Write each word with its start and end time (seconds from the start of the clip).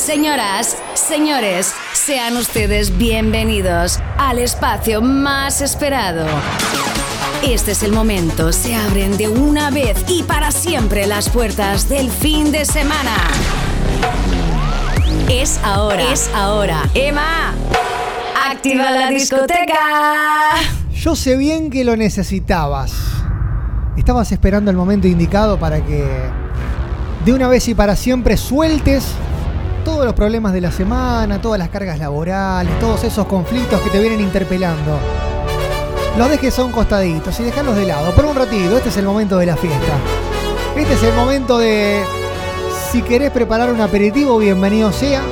Señoras, 0.00 0.78
señores, 0.94 1.74
sean 1.92 2.38
ustedes 2.38 2.96
bienvenidos 2.96 4.00
al 4.16 4.38
espacio 4.38 5.02
más 5.02 5.60
esperado. 5.60 6.26
Este 7.46 7.72
es 7.72 7.82
el 7.82 7.92
momento, 7.92 8.50
se 8.50 8.74
abren 8.74 9.18
de 9.18 9.28
una 9.28 9.70
vez 9.70 10.02
y 10.08 10.22
para 10.22 10.52
siempre 10.52 11.06
las 11.06 11.28
puertas 11.28 11.90
del 11.90 12.10
fin 12.10 12.50
de 12.50 12.64
semana. 12.64 13.14
Es 15.28 15.60
ahora, 15.62 16.10
es 16.10 16.30
ahora. 16.34 16.88
Emma, 16.94 17.54
activa 18.50 18.90
la 18.90 19.10
discoteca. 19.10 20.54
Yo 20.94 21.14
sé 21.14 21.36
bien 21.36 21.68
que 21.68 21.84
lo 21.84 21.94
necesitabas. 21.94 22.94
Estabas 23.98 24.32
esperando 24.32 24.70
el 24.70 24.78
momento 24.78 25.06
indicado 25.06 25.58
para 25.60 25.84
que 25.84 26.02
de 27.26 27.32
una 27.34 27.48
vez 27.48 27.68
y 27.68 27.74
para 27.74 27.96
siempre 27.96 28.38
sueltes 28.38 29.04
todos 29.84 30.04
los 30.04 30.14
problemas 30.14 30.52
de 30.52 30.60
la 30.60 30.70
semana, 30.70 31.40
todas 31.40 31.58
las 31.58 31.68
cargas 31.68 31.98
laborales, 31.98 32.78
todos 32.78 33.04
esos 33.04 33.26
conflictos 33.26 33.80
que 33.80 33.90
te 33.90 33.98
vienen 33.98 34.20
interpelando. 34.20 34.98
Los 36.18 36.28
dejes 36.28 36.58
a 36.58 36.64
un 36.64 36.72
costadito 36.72 37.30
y 37.38 37.42
dejarlos 37.42 37.76
de 37.76 37.86
lado 37.86 38.12
por 38.12 38.24
un 38.24 38.36
ratito. 38.36 38.76
Este 38.76 38.88
es 38.88 38.96
el 38.96 39.04
momento 39.04 39.38
de 39.38 39.46
la 39.46 39.56
fiesta. 39.56 39.92
Este 40.76 40.94
es 40.94 41.02
el 41.02 41.14
momento 41.14 41.58
de, 41.58 42.02
si 42.90 43.02
querés 43.02 43.30
preparar 43.30 43.72
un 43.72 43.80
aperitivo, 43.80 44.38
bienvenido 44.38 44.92
sea. 44.92 45.22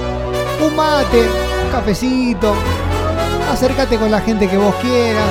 Un 0.64 0.76
mate, 0.76 1.22
un 1.64 1.70
cafecito. 1.72 2.54
Acércate 3.50 3.96
con 3.96 4.10
la 4.10 4.20
gente 4.20 4.48
que 4.48 4.56
vos 4.56 4.74
quieras. 4.76 5.30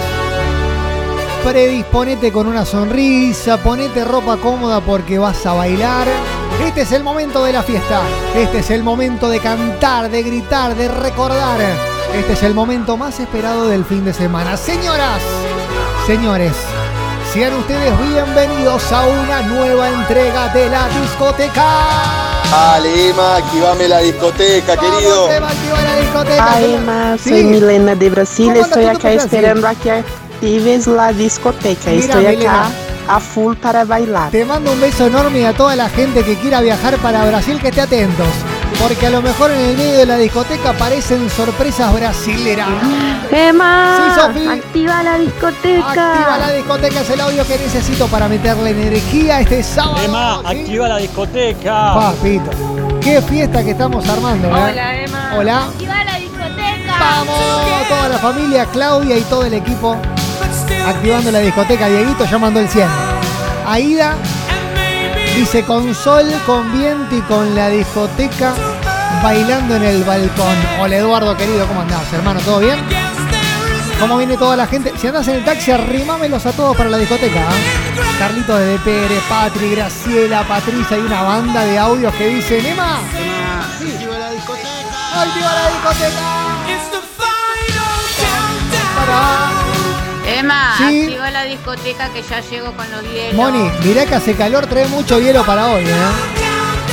Predisponete 1.44 2.32
con 2.32 2.48
una 2.48 2.66
sonrisa, 2.66 3.58
ponete 3.58 4.04
ropa 4.04 4.38
cómoda 4.38 4.82
porque 4.82 5.18
vas 5.18 5.46
a 5.46 5.54
bailar. 5.54 6.08
Este 6.66 6.82
es 6.82 6.92
el 6.92 7.04
momento 7.04 7.44
de 7.44 7.54
la 7.54 7.64
fiesta. 7.64 8.02
Este 8.36 8.60
es 8.60 8.70
el 8.72 8.84
momento 8.84 9.30
de 9.30 9.40
cantar, 9.40 10.10
de 10.10 10.24
gritar, 10.24 10.76
de 10.76 10.88
recordar. 10.88 11.60
Este 12.14 12.34
es 12.34 12.44
el 12.44 12.54
momento 12.54 12.98
más 12.98 13.20
esperado 13.20 13.68
del 13.68 13.84
fin 13.86 14.06
de 14.06 14.14
semana. 14.14 14.58
Señoras, 14.58 15.22
señores, 16.06 16.54
sean 17.34 17.54
ustedes 17.54 17.94
bienvenidos 18.00 18.92
a 18.92 19.06
una 19.06 19.42
nueva 19.44 19.90
entrega 19.90 20.50
de 20.54 20.70
la 20.70 20.88
discoteca. 21.02 21.66
Dale, 22.50 23.10
Emma, 23.10 23.36
activame 23.38 23.88
la 23.90 24.00
discoteca, 24.00 24.78
querido. 24.78 25.30
Emma, 25.30 25.48
activa 25.50 25.82
la 25.82 25.96
discoteca. 26.00 26.54
Ay, 26.54 26.74
Emma, 26.76 27.18
Sí. 27.22 27.30
soy 27.30 27.44
Milena 27.44 27.96
de 27.96 28.10
Brasil. 28.10 28.46
¿Cómo 28.48 28.64
andas 28.64 28.78
Estoy 28.78 28.86
acá 28.96 29.12
esperando 29.12 29.68
a 29.68 29.76
que 29.76 29.92
actives 29.92 30.88
la 30.88 31.12
discoteca. 31.12 31.90
Mira, 31.92 32.06
Estoy 32.06 32.26
Milena. 32.26 32.70
A 33.08 33.20
full 33.20 33.56
para 33.56 33.86
bailar. 33.86 34.32
Te 34.32 34.46
mando 34.46 34.72
un 34.72 34.82
beso 34.82 35.08
enorme 35.08 35.40
y 35.40 35.46
a 35.46 35.54
toda 35.54 35.76
la 35.76 35.90
gente 35.90 36.24
que 36.24 36.36
quiera 36.36 36.62
viajar 36.62 36.98
para 36.98 37.26
Brasil 37.26 37.60
que 37.60 37.70
esté 37.70 37.82
atentos. 37.82 38.28
Porque 38.82 39.08
a 39.08 39.10
lo 39.10 39.22
mejor 39.22 39.50
en 39.52 39.60
el 39.60 39.78
medio 39.78 39.98
de 39.98 40.06
la 40.06 40.18
discoteca 40.18 40.70
aparecen 40.72 41.30
sorpresas 41.30 41.94
brasileras. 41.94 42.68
Emma, 43.32 44.32
Sí, 44.36 44.48
activa 44.48 45.04
la 45.04 45.18
discoteca. 45.18 45.88
Activa 45.90 46.38
la 46.38 46.52
discoteca, 46.52 47.02
es 47.02 47.10
el 47.10 47.22
audio 47.22 47.48
que 47.48 47.58
necesito 47.58 48.08
para 48.08 48.28
meterle 48.28 48.70
energía 48.72 49.40
este 49.40 49.64
sábado. 49.64 50.04
Emma, 50.04 50.42
¿sí? 50.52 50.60
activa 50.60 50.88
la 50.90 50.98
discoteca. 50.98 51.94
Papito, 51.94 52.52
qué 53.02 53.22
fiesta 53.22 53.64
que 53.64 53.72
estamos 53.72 54.08
armando, 54.08 54.48
¿eh? 54.48 54.72
Hola, 54.72 55.02
Emma. 55.02 55.34
Hola. 55.38 55.64
Activa 55.66 56.04
la 56.04 56.16
discoteca. 56.18 57.00
Vamos, 57.00 57.88
toda 57.90 58.10
la 58.10 58.18
familia, 58.20 58.66
Claudia 58.66 59.18
y 59.18 59.22
todo 59.22 59.46
el 59.46 59.54
equipo 59.54 59.98
activando 60.86 61.32
la 61.32 61.40
discoteca. 61.40 61.88
Dieguito 61.88 62.26
ya 62.26 62.38
mandó 62.38 62.60
el 62.60 62.70
100. 62.70 62.88
Aida 63.66 64.16
dice 65.36 65.64
con 65.64 65.94
sol, 65.94 66.26
con 66.46 66.72
viento 66.72 67.16
y 67.16 67.22
con 67.22 67.54
la 67.56 67.70
discoteca 67.70 68.54
bailando 69.22 69.76
en 69.76 69.84
el 69.84 70.04
balcón. 70.04 70.56
Hola 70.80 70.96
Eduardo 70.98 71.36
querido, 71.36 71.68
¿cómo 71.68 71.82
andás, 71.82 72.12
hermano? 72.14 72.40
¿Todo 72.42 72.60
bien? 72.60 72.80
¿Cómo 74.00 74.18
viene 74.18 74.38
toda 74.38 74.56
la 74.56 74.68
gente? 74.68 74.94
Si 74.98 75.08
andás 75.08 75.28
en 75.28 75.36
el 75.36 75.44
taxi, 75.46 75.72
arrimámelos 75.72 76.46
a 76.46 76.52
todos 76.52 76.78
para 76.78 76.90
la 76.90 76.98
discoteca. 76.98 77.40
¿eh? 77.40 77.98
Carlitos 78.20 78.60
de 78.60 78.78
Pérez, 78.80 79.24
Patri, 79.28 79.72
Graciela, 79.72 80.48
Patricia 80.48 80.98
y 80.98 81.02
una 81.02 81.24
banda 81.24 81.64
de 81.66 81.78
audios 81.80 82.14
que 82.14 82.28
dicen, 82.28 82.66
Emma, 82.66 83.00
Activa 83.00 84.18
la 84.18 84.32
discoteca. 84.32 84.68
activa 85.22 85.54
la 85.54 85.70
discoteca. 85.70 86.48
Emma, 90.40 90.74
Sí. 90.78 91.04
activa 91.04 91.32
la 91.32 91.44
discoteca 91.44 92.10
que 92.10 92.22
ya 92.22 92.40
llego 92.42 92.72
con 92.74 92.90
los 92.92 93.02
hielos. 93.04 93.34
Moni, 93.34 93.70
mirá 93.84 94.06
que 94.06 94.16
hace 94.16 94.36
calor, 94.36 94.68
trae 94.68 94.88
mucho 94.88 95.20
hielo 95.20 95.44
para 95.46 95.68
hoy, 95.68 95.84
¿eh? 95.84 95.94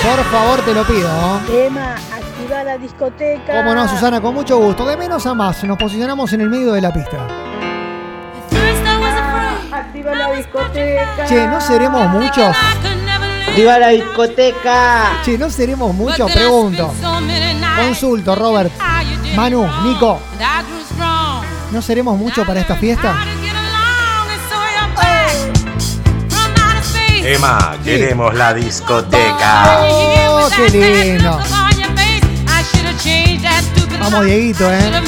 Por 0.02 0.24
favor, 0.30 0.60
te 0.62 0.72
lo 0.74 0.84
pido. 0.84 1.08
Emma, 1.52 1.94
activa 1.94 2.62
la 2.64 2.78
discoteca. 2.78 3.56
Cómo 3.56 3.74
no, 3.74 3.88
Susana, 3.88 4.20
con 4.20 4.34
mucho 4.34 4.58
gusto. 4.58 4.86
De 4.86 4.96
menos 4.96 5.26
a 5.26 5.34
más, 5.34 5.62
nos 5.64 5.76
posicionamos 5.78 6.32
en 6.32 6.40
el 6.42 6.50
medio 6.50 6.72
de 6.72 6.80
la 6.80 6.92
pista. 6.92 7.18
Activa 9.72 10.14
la 10.14 10.32
discoteca. 10.32 11.24
Che, 11.26 11.46
¿no 11.46 11.60
seremos 11.60 12.08
muchos? 12.08 12.56
¡Viva 13.56 13.78
la 13.78 13.88
discoteca! 13.88 15.20
Che, 15.24 15.38
¿no 15.38 15.48
seremos 15.50 15.94
muchos? 15.94 16.30
Pregunto. 16.30 16.92
Consulto, 17.76 18.34
Robert. 18.34 18.72
Manu, 19.36 19.66
Nico, 19.84 20.20
¿no 21.72 21.82
seremos 21.82 22.16
muchos 22.16 22.46
para 22.46 22.60
esta 22.60 22.76
fiesta? 22.76 23.14
Emma, 27.26 27.78
queremos 27.82 28.34
la 28.34 28.52
discoteca. 28.52 29.80
¡Oh, 29.80 30.46
qué 30.54 30.68
lindo! 30.68 31.40
Vamos, 33.98 34.26
Dieguito, 34.26 34.70
¿eh? 34.70 35.02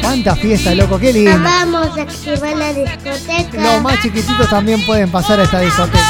¡Cuánta 0.00 0.34
fiesta, 0.34 0.74
loco! 0.74 0.98
¡Qué 0.98 1.12
lindo! 1.12 1.38
Vamos 1.40 1.96
a 1.96 2.02
activar 2.02 2.56
la 2.56 2.72
discoteca. 2.72 3.62
Los 3.62 3.82
más 3.82 4.02
chiquititos 4.02 4.50
también 4.50 4.84
pueden 4.84 5.12
pasar 5.12 5.38
a 5.38 5.44
esta 5.44 5.60
discoteca. 5.60 6.04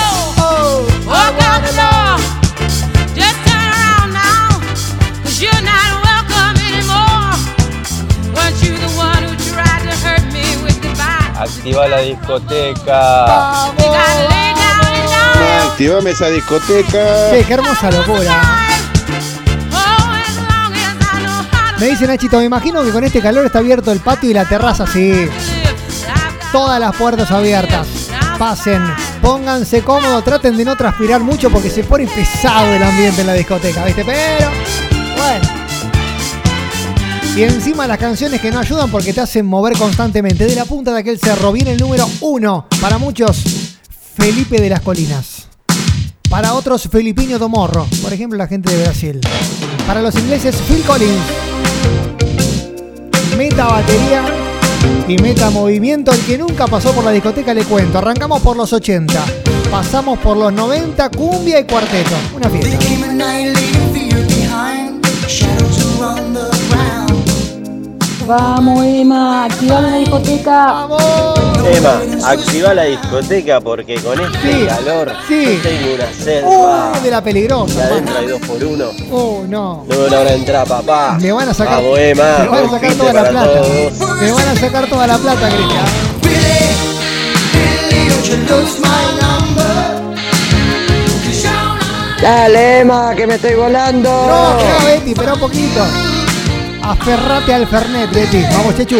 Activa 11.39 11.87
la 11.89 11.99
discoteca. 11.99 13.27
¡Vamos! 13.27 14.30
Activame 15.81 16.11
esa 16.11 16.29
discoteca. 16.29 17.31
Che, 17.31 17.43
qué 17.43 17.55
hermosa 17.55 17.91
locura. 17.91 18.39
Me 21.79 21.87
dice 21.87 22.07
Nachito, 22.07 22.37
me 22.37 22.45
imagino 22.45 22.83
que 22.83 22.91
con 22.91 23.03
este 23.03 23.23
calor 23.23 23.47
está 23.47 23.61
abierto 23.61 23.91
el 23.91 24.01
patio 24.01 24.29
y 24.29 24.35
la 24.35 24.45
terraza, 24.45 24.87
sí. 24.87 25.27
Todas 26.53 26.79
las 26.79 26.95
puertas 26.95 27.31
abiertas. 27.31 27.89
Pasen, 28.39 28.83
pónganse 29.23 29.81
cómodos, 29.81 30.23
traten 30.23 30.55
de 30.59 30.67
no 30.67 30.77
transpirar 30.77 31.23
mucho 31.23 31.49
porque 31.49 31.71
se 31.71 31.83
pone 31.83 32.07
pesado 32.07 32.71
el 32.75 32.83
ambiente 32.83 33.23
en 33.23 33.29
la 33.29 33.33
discoteca, 33.33 33.83
¿viste? 33.87 34.05
Pero, 34.05 34.51
bueno. 35.17 35.49
Y 37.35 37.43
encima 37.45 37.87
las 37.87 37.97
canciones 37.97 38.39
que 38.43 38.51
no 38.51 38.59
ayudan 38.59 38.91
porque 38.91 39.15
te 39.15 39.23
hacen 39.23 39.47
mover 39.47 39.79
constantemente. 39.79 40.45
De 40.45 40.57
la 40.57 40.67
punta 40.67 40.93
de 40.93 41.01
aquel 41.01 41.19
cerro 41.19 41.53
viene 41.53 41.73
el 41.73 41.81
número 41.81 42.07
uno. 42.21 42.67
Para 42.83 42.99
muchos, 42.99 43.43
Felipe 44.15 44.61
de 44.61 44.69
las 44.69 44.81
Colinas. 44.81 45.40
Para 46.31 46.55
otros, 46.55 46.89
Felipinho 46.89 47.41
Tomorro. 47.41 47.89
Por 48.01 48.13
ejemplo, 48.13 48.39
la 48.39 48.47
gente 48.47 48.73
de 48.73 48.85
Brasil. 48.85 49.21
Para 49.85 50.01
los 50.01 50.15
ingleses, 50.15 50.55
Phil 50.69 50.83
Collins. 50.85 51.21
Meta 53.37 53.67
batería 53.67 54.25
y 55.09 55.19
meta 55.19 55.51
movimiento. 55.51 56.13
El 56.13 56.21
que 56.21 56.39
nunca 56.39 56.69
pasó 56.69 56.93
por 56.93 57.03
la 57.03 57.11
discoteca, 57.11 57.53
le 57.53 57.65
cuento. 57.65 57.99
Arrancamos 57.99 58.41
por 58.43 58.57
los 58.57 58.73
80. 58.73 59.13
Pasamos 59.73 60.21
por 60.21 60.37
los 60.37 60.53
90, 60.53 61.11
cumbia 61.11 61.59
y 61.59 61.65
cuarteto. 61.65 62.15
Una 62.37 62.49
fiesta. 62.49 62.79
Vamos, 68.31 68.85
Emma, 68.85 69.47
activa 69.47 69.81
la 69.81 69.97
discoteca. 69.97 70.87
¡Vamos! 70.87 71.03
Emma, 71.69 72.01
activa 72.31 72.75
la 72.75 72.85
discoteca 72.85 73.61
porque 73.61 73.97
con 73.97 74.21
este 74.21 74.53
Sí, 74.53 74.67
calor 74.69 75.13
sí. 75.27 75.45
yo 75.57 75.69
tengo 75.69 75.95
una 75.97 76.13
selva. 76.13 76.93
¡Uh! 76.97 77.03
De 77.03 77.11
la 77.11 77.19
y 77.19 77.23
peligrosa. 77.23 77.87
adentro 77.87 78.17
hay 78.17 78.27
dos 78.29 78.41
por 78.43 78.63
uno. 78.63 78.85
¡Oh, 79.11 79.43
no! 79.49 79.85
No 79.85 79.97
me 79.99 80.09
logra 80.11 80.33
entrar, 80.33 80.65
papá. 80.65 81.19
Me 81.21 81.33
van 81.33 81.49
a 81.49 81.55
sacar. 81.55 81.83
Vamos, 81.83 81.99
Emma. 81.99 82.39
me 82.39 82.49
van 82.49 82.65
a 82.67 82.71
sacar 82.71 82.95
toda 82.95 83.13
la 83.15 83.31
plata. 83.31 83.53
todos. 83.63 84.21
Me 84.21 84.31
van 84.31 84.49
a 84.49 84.55
sacar 84.61 84.87
toda 84.87 85.07
la 85.09 85.19
plata, 85.19 85.49
Cristian. 85.49 85.85
Dale, 92.23 92.81
Emma, 92.83 93.13
que 93.17 93.27
me 93.27 93.35
estoy 93.35 93.55
volando. 93.55 94.09
No, 94.09 94.57
queda 94.57 94.85
Betty, 94.85 95.11
espera 95.11 95.35
un 95.35 95.41
poquito. 95.41 95.81
Aferrate 96.91 97.55
al 97.55 97.69
Fernet, 97.69 98.13
Betty. 98.13 98.43
Vamos, 98.53 98.77
Chechu. 98.77 98.97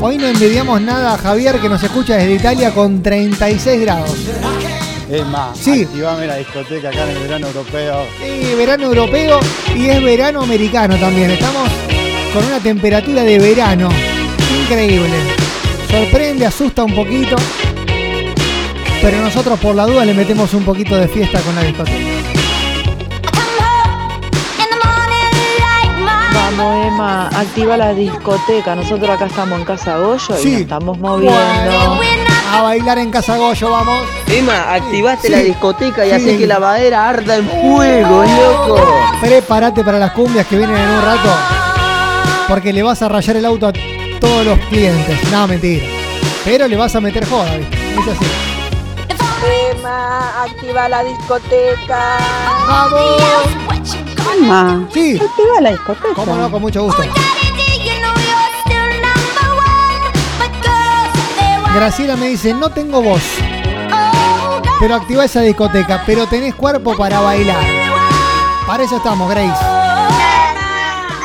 Hoy 0.00 0.16
no 0.16 0.28
envidiamos 0.28 0.80
nada 0.80 1.14
a 1.14 1.18
Javier 1.18 1.58
que 1.58 1.68
nos 1.68 1.82
escucha 1.82 2.14
desde 2.16 2.34
Italia 2.34 2.70
con 2.72 3.02
36 3.02 3.80
grados. 3.80 4.14
Es 5.10 5.26
más, 5.26 5.58
Sí. 5.58 5.82
activame 5.82 6.28
la 6.28 6.36
discoteca 6.36 6.90
acá 6.90 7.02
en 7.02 7.16
el 7.16 7.18
verano 7.18 7.48
europeo. 7.48 8.06
Sí, 8.20 8.54
verano 8.56 8.84
europeo 8.84 9.40
y 9.74 9.86
es 9.88 10.00
verano 10.04 10.42
americano 10.42 10.94
también. 10.96 11.32
Estamos 11.32 11.68
con 12.32 12.44
una 12.44 12.60
temperatura 12.60 13.24
de 13.24 13.38
verano. 13.40 13.88
Increíble. 14.62 15.16
Sorprende, 15.90 16.46
asusta 16.46 16.84
un 16.84 16.94
poquito. 16.94 17.34
Pero 19.02 19.20
nosotros 19.20 19.58
por 19.58 19.74
la 19.74 19.84
duda 19.84 20.04
le 20.04 20.14
metemos 20.14 20.54
un 20.54 20.64
poquito 20.64 20.96
de 20.96 21.08
fiesta 21.08 21.40
con 21.40 21.56
la 21.56 21.62
discoteca. 21.62 22.11
Emma, 26.60 27.28
activa 27.28 27.76
la 27.76 27.94
discoteca. 27.94 28.74
Nosotros 28.74 29.08
acá 29.10 29.26
estamos 29.26 29.58
en 29.58 29.64
Casa 29.64 29.96
Goyo 29.98 30.38
y 30.38 30.42
Sí. 30.42 30.50
nos 30.52 30.60
estamos 30.62 30.98
moviendo. 30.98 31.38
A 32.52 32.62
bailar 32.62 32.98
en 32.98 33.10
Casa 33.10 33.36
Goyo, 33.38 33.70
vamos. 33.70 34.04
Emma, 34.28 34.74
activaste 34.74 35.28
Sí. 35.28 35.32
la 35.32 35.38
discoteca 35.38 36.04
y 36.04 36.10
Sí. 36.10 36.14
haces 36.14 36.38
que 36.38 36.46
la 36.46 36.58
madera 36.58 37.08
arda 37.08 37.36
en 37.36 37.48
fuego, 37.48 38.22
loco. 38.24 38.80
Prepárate 39.20 39.82
para 39.82 39.98
las 39.98 40.12
cumbias 40.12 40.46
que 40.46 40.58
vienen 40.58 40.76
en 40.76 40.88
un 40.90 41.02
rato. 41.02 41.30
Porque 42.48 42.72
le 42.72 42.82
vas 42.82 43.00
a 43.02 43.08
rayar 43.08 43.36
el 43.36 43.46
auto 43.46 43.68
a 43.68 43.72
todos 44.20 44.44
los 44.44 44.58
clientes. 44.66 45.18
No, 45.30 45.46
mentira. 45.48 45.86
Pero 46.44 46.68
le 46.68 46.76
vas 46.76 46.94
a 46.94 47.00
meter 47.00 47.26
joda, 47.28 47.56
¿viste? 47.56 47.76
Es 47.98 48.08
así. 48.08 48.26
Emma, 49.78 50.42
activa 50.44 50.88
la 50.88 51.02
discoteca. 51.04 52.18
¡Vamos! 52.68 53.71
Sí. 54.92 55.20
activa 55.20 55.60
la 55.60 55.70
discoteca. 55.70 56.14
Cómo 56.14 56.36
no, 56.36 56.50
con 56.50 56.62
mucho 56.62 56.82
gusto. 56.82 57.02
Graciela 61.74 62.16
me 62.16 62.28
dice, 62.28 62.52
no 62.52 62.68
tengo 62.68 63.00
voz, 63.00 63.22
pero 64.78 64.94
activa 64.94 65.24
esa 65.24 65.40
discoteca, 65.40 66.02
pero 66.04 66.26
tenés 66.26 66.54
cuerpo 66.54 66.94
para 66.96 67.20
bailar. 67.20 67.64
Para 68.66 68.82
eso 68.82 68.98
estamos, 68.98 69.28
Grace. 69.30 69.64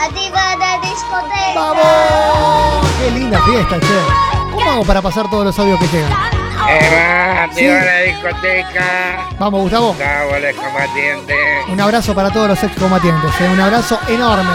Activa 0.05 0.55
la 0.57 0.79
discoteca. 0.79 1.53
¡Vamos! 1.53 2.87
¡Qué 2.97 3.11
linda 3.11 3.41
fiesta, 3.41 3.79
che! 3.79 4.53
¿Cómo 4.53 4.71
hago 4.71 4.83
para 4.85 5.01
pasar 5.01 5.29
todos 5.29 5.43
los 5.43 5.59
audios 5.59 5.79
que 5.79 5.87
llegan? 5.87 6.36
Sí. 7.53 7.65
la 7.65 8.01
discoteca. 8.01 9.29
Vamos, 9.39 9.61
Gustavo. 9.61 9.87
Gustavo, 9.89 10.35
el 10.35 10.55
combatiente. 10.55 11.35
Un 11.71 11.81
abrazo 11.81 12.13
para 12.13 12.29
todos 12.29 12.49
los 12.49 12.63
excombatientes, 12.63 13.31
¿eh? 13.41 13.49
un 13.51 13.59
abrazo 13.59 13.99
enorme. 14.07 14.51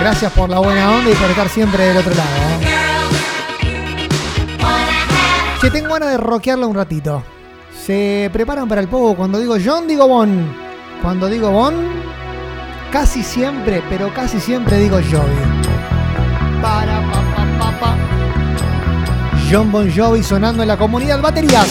Gracias 0.00 0.32
por 0.32 0.48
la 0.50 0.58
buena 0.58 0.90
onda 0.90 1.10
y 1.10 1.14
por 1.14 1.30
estar 1.30 1.48
siempre 1.48 1.84
del 1.84 1.96
otro 1.98 2.14
lado. 2.14 2.28
¿eh? 2.28 2.74
Che, 5.60 5.70
tengo 5.70 5.94
ganas 5.94 6.10
de 6.10 6.16
rockearla 6.16 6.66
un 6.66 6.74
ratito. 6.74 7.22
¿Se 7.84 8.28
preparan 8.32 8.68
para 8.68 8.80
el 8.80 8.88
pogo? 8.88 9.14
Cuando 9.14 9.38
digo 9.38 9.56
John, 9.64 9.86
digo 9.86 10.08
Bon. 10.08 10.54
Cuando 11.02 11.28
digo 11.28 11.50
Bon, 11.50 11.74
casi 12.90 13.22
siempre, 13.22 13.82
pero 13.88 14.12
casi 14.12 14.40
siempre 14.40 14.78
digo 14.78 14.96
Jovi. 14.96 15.36
Para, 16.60 17.00
pa, 17.02 17.12
pa, 17.12 17.12
pa, 17.12 17.12
pa. 17.12 17.13
John 19.50 19.70
Bon 19.70 19.90
Jovi 19.90 20.22
sonando 20.22 20.62
en 20.62 20.68
la 20.68 20.76
comunidad 20.76 21.20
baterías. 21.20 21.66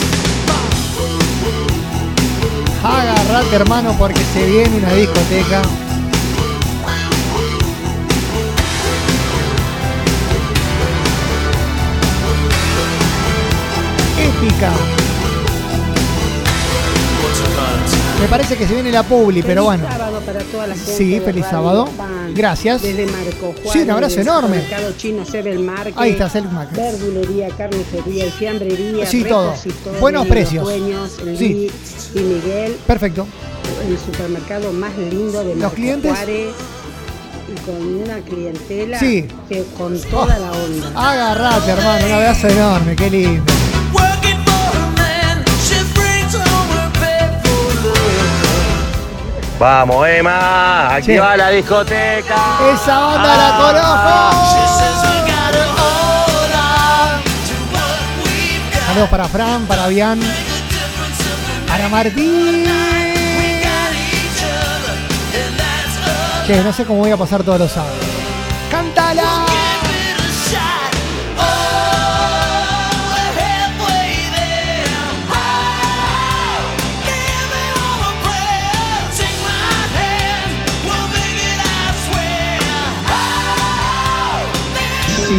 Agarrate 2.84 3.56
hermano 3.56 3.96
porque 3.98 4.22
se 4.34 4.46
viene 4.46 4.78
una 4.78 4.94
discoteca. 4.94 5.62
Épica. 14.20 14.72
Me 18.20 18.28
parece 18.28 18.56
que 18.56 18.68
se 18.68 18.74
viene 18.74 18.92
la 18.92 19.04
publi, 19.04 19.42
pero 19.42 19.66
bueno. 19.66 19.86
Toda 20.64 20.68
la 20.68 20.76
gente 20.76 20.98
Sí, 20.98 21.20
feliz 21.24 21.46
sábado. 21.50 21.86
Pan. 21.98 22.34
Gracias. 22.34 22.82
Desde 22.82 23.06
Marco 23.06 23.54
Juárez. 23.54 23.72
Sí, 23.72 23.80
un 23.80 23.92
abrazo 23.92 24.20
enorme. 24.22 24.58
Mercado 24.58 24.94
Chino 24.98 25.26
Sebel 25.26 25.60
Market. 25.60 25.94
Ahí 25.98 26.12
está, 26.12 26.30
Selk 26.30 26.52
Market. 26.52 26.78
Verdulería, 26.78 27.50
carnicería 27.50 28.32
fiambrería. 28.32 29.06
Sí, 29.06 29.24
todo. 29.24 29.54
Buenos 30.00 30.24
Los 30.26 30.30
precios. 30.30 30.64
Dueños, 30.64 31.12
Sí. 31.38 31.70
Y 32.16 32.20
Miguel. 32.20 32.76
Perfecto. 32.88 33.28
El 33.88 33.98
supermercado 33.98 34.72
más 34.72 34.96
lindo 34.98 35.40
de 35.40 35.50
Los 35.50 35.58
Marco 35.58 35.76
clientes. 35.76 36.12
Juárez. 36.12 36.54
Y 37.52 37.60
con 37.66 37.76
una 38.02 38.20
clientela 38.20 39.00
Sí. 39.00 39.28
que 39.50 39.64
con 39.78 40.00
toda 40.00 40.40
la 40.40 40.52
onda. 40.52 40.92
Agarrate, 40.96 41.72
hermano. 41.72 42.06
Un 42.06 42.12
abrazo 42.14 42.48
enorme. 42.48 42.96
Qué 42.96 43.10
lindo. 43.10 43.44
Vamos, 49.64 50.06
Emma, 50.10 50.94
activa 50.94 51.32
Sí. 51.32 51.38
la 51.38 51.50
discoteca. 51.50 52.36
Esa 52.74 53.00
banda 53.00 53.38
la 53.38 53.50
conozco. 53.58 54.14
Saludos 58.88 59.10
para 59.10 59.26
Fran, 59.30 59.66
para 59.66 59.88
Bian, 59.88 60.20
para 61.66 61.88
Martín. 61.88 62.66
Che, 66.46 66.62
no 66.62 66.74
sé 66.74 66.84
cómo 66.84 67.00
voy 67.00 67.12
a 67.12 67.16
pasar 67.16 67.42
todos 67.42 67.58
los 67.58 67.72
sábados. 67.72 67.96
¡Cántala! 68.70 69.53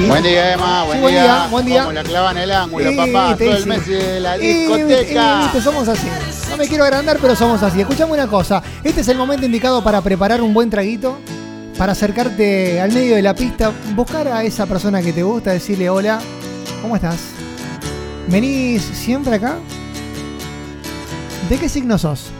Buen 0.08 0.22
día, 0.22 0.52
Emma. 0.54 0.84
Buen, 0.84 0.96
Sí, 0.98 1.02
buen 1.02 1.14
día. 1.14 1.22
día, 1.22 1.46
buen 1.50 1.66
día. 1.66 1.80
Como 1.82 1.92
la 1.92 2.02
clavan 2.02 2.36
el 2.38 2.50
ángulo, 2.50 2.90
Y, 2.90 2.96
papá. 2.96 3.36
Todo 3.38 3.56
el 3.56 3.66
mes 3.66 3.86
de 3.86 4.20
la 4.20 4.36
Y, 4.38 4.40
discoteca. 4.66 5.38
y, 5.40 5.42
viste, 5.44 5.60
somos 5.62 5.88
así. 5.88 6.08
No 6.50 6.56
me 6.56 6.66
quiero 6.66 6.84
agrandar, 6.84 7.18
pero 7.20 7.36
somos 7.36 7.62
así. 7.62 7.80
Escuchame 7.80 8.12
una 8.12 8.26
cosa. 8.26 8.62
Este 8.82 9.00
es 9.02 9.08
el 9.08 9.16
momento 9.18 9.46
indicado 9.46 9.82
para 9.84 10.00
preparar 10.00 10.42
un 10.42 10.52
buen 10.52 10.68
traguito, 10.68 11.18
para 11.78 11.92
acercarte 11.92 12.80
al 12.80 12.92
medio 12.92 13.14
de 13.16 13.22
la 13.22 13.34
pista, 13.34 13.72
buscar 13.94 14.26
a 14.28 14.42
esa 14.42 14.66
persona 14.66 15.00
que 15.00 15.12
te 15.12 15.22
gusta, 15.22 15.52
decirle 15.52 15.88
hola, 15.88 16.20
¿cómo 16.82 16.96
estás? 16.96 17.16
¿Venís 18.28 18.82
siempre 18.82 19.36
acá? 19.36 19.56
¿De 21.48 21.56
qué 21.58 21.68
signo 21.68 21.98
sos? 21.98 22.30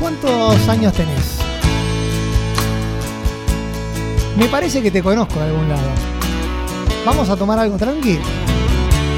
¿Cuántos 0.00 0.68
años 0.68 0.92
tenés? 0.92 1.38
Me 4.36 4.46
parece 4.48 4.82
que 4.82 4.90
te 4.90 5.02
conozco 5.02 5.38
de 5.40 5.46
algún 5.46 5.68
lado. 5.68 5.88
Vamos 7.06 7.30
a 7.30 7.36
tomar 7.36 7.56
algo 7.60 7.76
tranqui. 7.76 8.18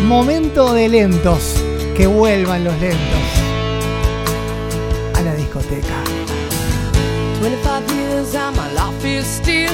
Momento 0.07 0.75
de 0.75 0.91
lentos. 0.91 1.55
Que 1.97 2.07
vuelvan 2.07 2.63
los 2.63 2.79
lentos. 2.79 3.25
A 5.15 5.23
la 5.23 5.35
discoteca. 5.35 6.05
25 7.41 7.95
years 7.95 8.35
and 8.35 8.57
my 8.59 8.71
life 8.75 9.03
is 9.07 9.25
still 9.27 9.73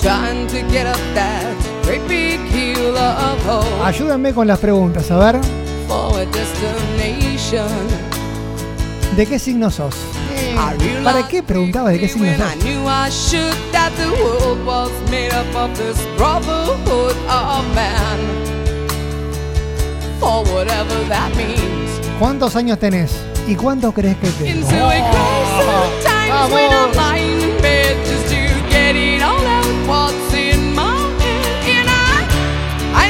trying 0.00 0.46
to 0.46 0.62
get 0.72 0.86
up 0.86 0.98
that 1.14 1.54
great 1.84 2.00
big 2.08 2.40
hill 2.48 2.96
of 2.96 3.46
hope 3.46 3.84
Ayúdenme 3.84 4.32
con 4.32 4.46
las 4.46 4.58
preguntas, 4.58 5.10
a 5.10 5.18
ver. 5.18 5.40
for 5.86 6.18
a 6.18 6.24
destination. 6.24 7.68
¿De 9.14 9.26
qué 9.26 9.38
signo 9.38 9.70
sos? 9.70 9.94
I 10.56 11.04
¿Para 11.04 11.28
qué 11.28 11.42
preguntabas 11.42 11.92
de 11.92 12.00
qué 12.00 12.08
signo 12.08 12.28
sos? 12.34 12.36
¿Cuántos 22.18 22.56
años 22.56 22.78
tenés? 22.78 23.12
¿Y 23.46 23.54
cuántos 23.54 23.92
crees 23.94 24.16
que 24.16 24.26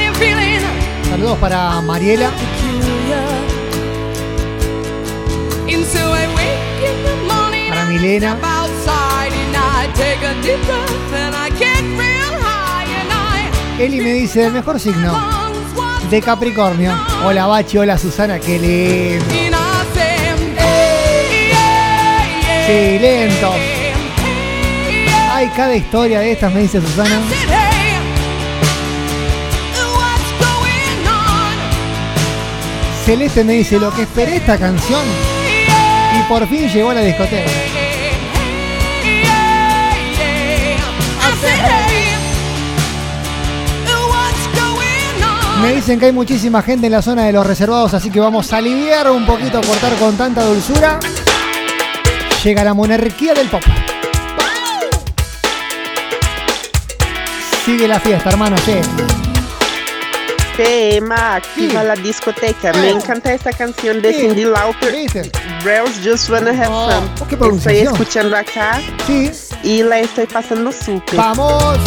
am 0.07 0.13
feeling 0.15 0.59
Saludos 1.09 1.37
para 1.39 1.81
Mariela. 1.81 2.29
peculiar. 2.29 3.47
And 11.59 11.76
Eli 13.79 14.01
me 14.01 14.13
dice 14.13 14.45
el 14.45 14.53
mejor 14.53 14.79
signo. 14.79 15.13
De 16.09 16.19
Capricornio. 16.21 16.91
Hola 17.23 17.45
Bachi, 17.45 17.77
hola 17.77 17.97
Susana, 17.97 18.39
qué 18.39 18.57
lindo. 18.57 19.25
Sí, 22.65 22.99
lento. 22.99 23.53
Hay 25.31 25.47
cada 25.49 25.75
historia 25.75 26.19
de 26.21 26.31
estas, 26.31 26.53
me 26.53 26.61
dice 26.61 26.81
Susana. 26.81 27.21
Celeste 33.05 33.43
me 33.43 33.53
dice 33.53 33.79
lo 33.79 33.93
que 33.93 34.01
esperé 34.01 34.37
esta 34.37 34.57
canción 34.57 35.01
y 36.19 36.23
por 36.27 36.47
fin 36.47 36.67
llegó 36.67 36.89
a 36.89 36.95
la 36.95 37.01
discoteca. 37.01 37.51
Me 45.61 45.73
dicen 45.73 45.99
que 45.99 46.05
hay 46.07 46.11
muchísima 46.11 46.61
gente 46.61 46.85
en 46.87 46.91
la 46.93 47.01
zona 47.01 47.25
de 47.25 47.33
los 47.33 47.45
reservados, 47.45 47.93
así 47.93 48.09
que 48.09 48.19
vamos 48.19 48.53
a 48.53 48.57
aliviar 48.57 49.09
un 49.11 49.25
poquito, 49.25 49.57
a 49.57 49.61
cortar 49.61 49.93
con 49.95 50.15
tanta 50.15 50.43
dulzura. 50.43 50.99
Llega 52.43 52.63
la 52.63 52.73
monarquía 52.73 53.33
del 53.33 53.47
pop. 53.49 53.61
Sigue 57.65 57.87
la 57.87 57.99
fiesta, 57.99 58.29
hermano, 58.29 58.55
sí. 58.59 58.73
Tema, 60.55 61.35
activa 61.35 61.83
la 61.83 61.95
discoteca. 61.95 62.71
Me 62.73 62.89
encanta 62.91 63.33
esta 63.33 63.51
canción 63.51 64.01
de 64.01 64.13
Sí. 64.13 64.21
Cindy 64.21 64.45
Lauper. 64.45 64.93
Girls 65.63 65.99
Just 66.03 66.29
Wanna 66.29 66.51
Have 66.51 66.69
Oh, 66.69 66.89
Fun. 67.37 67.57
Estoy 67.57 67.77
escuchando 67.79 68.37
acá 68.37 68.79
Sí. 69.05 69.31
y 69.63 69.83
la 69.83 69.99
estoy 69.99 70.25
pasando 70.27 70.71
súper. 70.71 71.15
Vamos. 71.17 71.77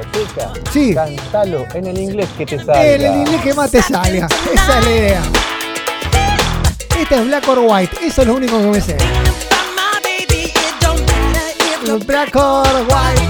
Discoteca, 0.00 0.52
Sí. 0.72 0.94
cantalo 0.94 1.66
en 1.74 1.86
el 1.86 1.98
inglés 1.98 2.28
que 2.36 2.46
te 2.46 2.58
salga. 2.58 2.84
El, 2.84 3.02
el 3.04 3.16
inglés 3.16 3.40
que 3.42 3.54
más 3.54 3.70
te 3.70 3.82
salga. 3.82 4.26
Esa 4.52 4.78
es 4.78 4.84
la 4.84 4.90
idea. 4.90 5.22
Esta 7.00 7.14
es 7.16 7.26
Black 7.26 7.48
or 7.48 7.58
White. 7.62 7.96
Eso 8.06 8.22
es 8.22 8.28
lo 8.28 8.34
único 8.34 8.58
que 8.58 8.66
me 8.66 8.80
sé. 8.80 8.96
Black 12.06 12.34
or 12.36 12.66
White. 12.88 13.22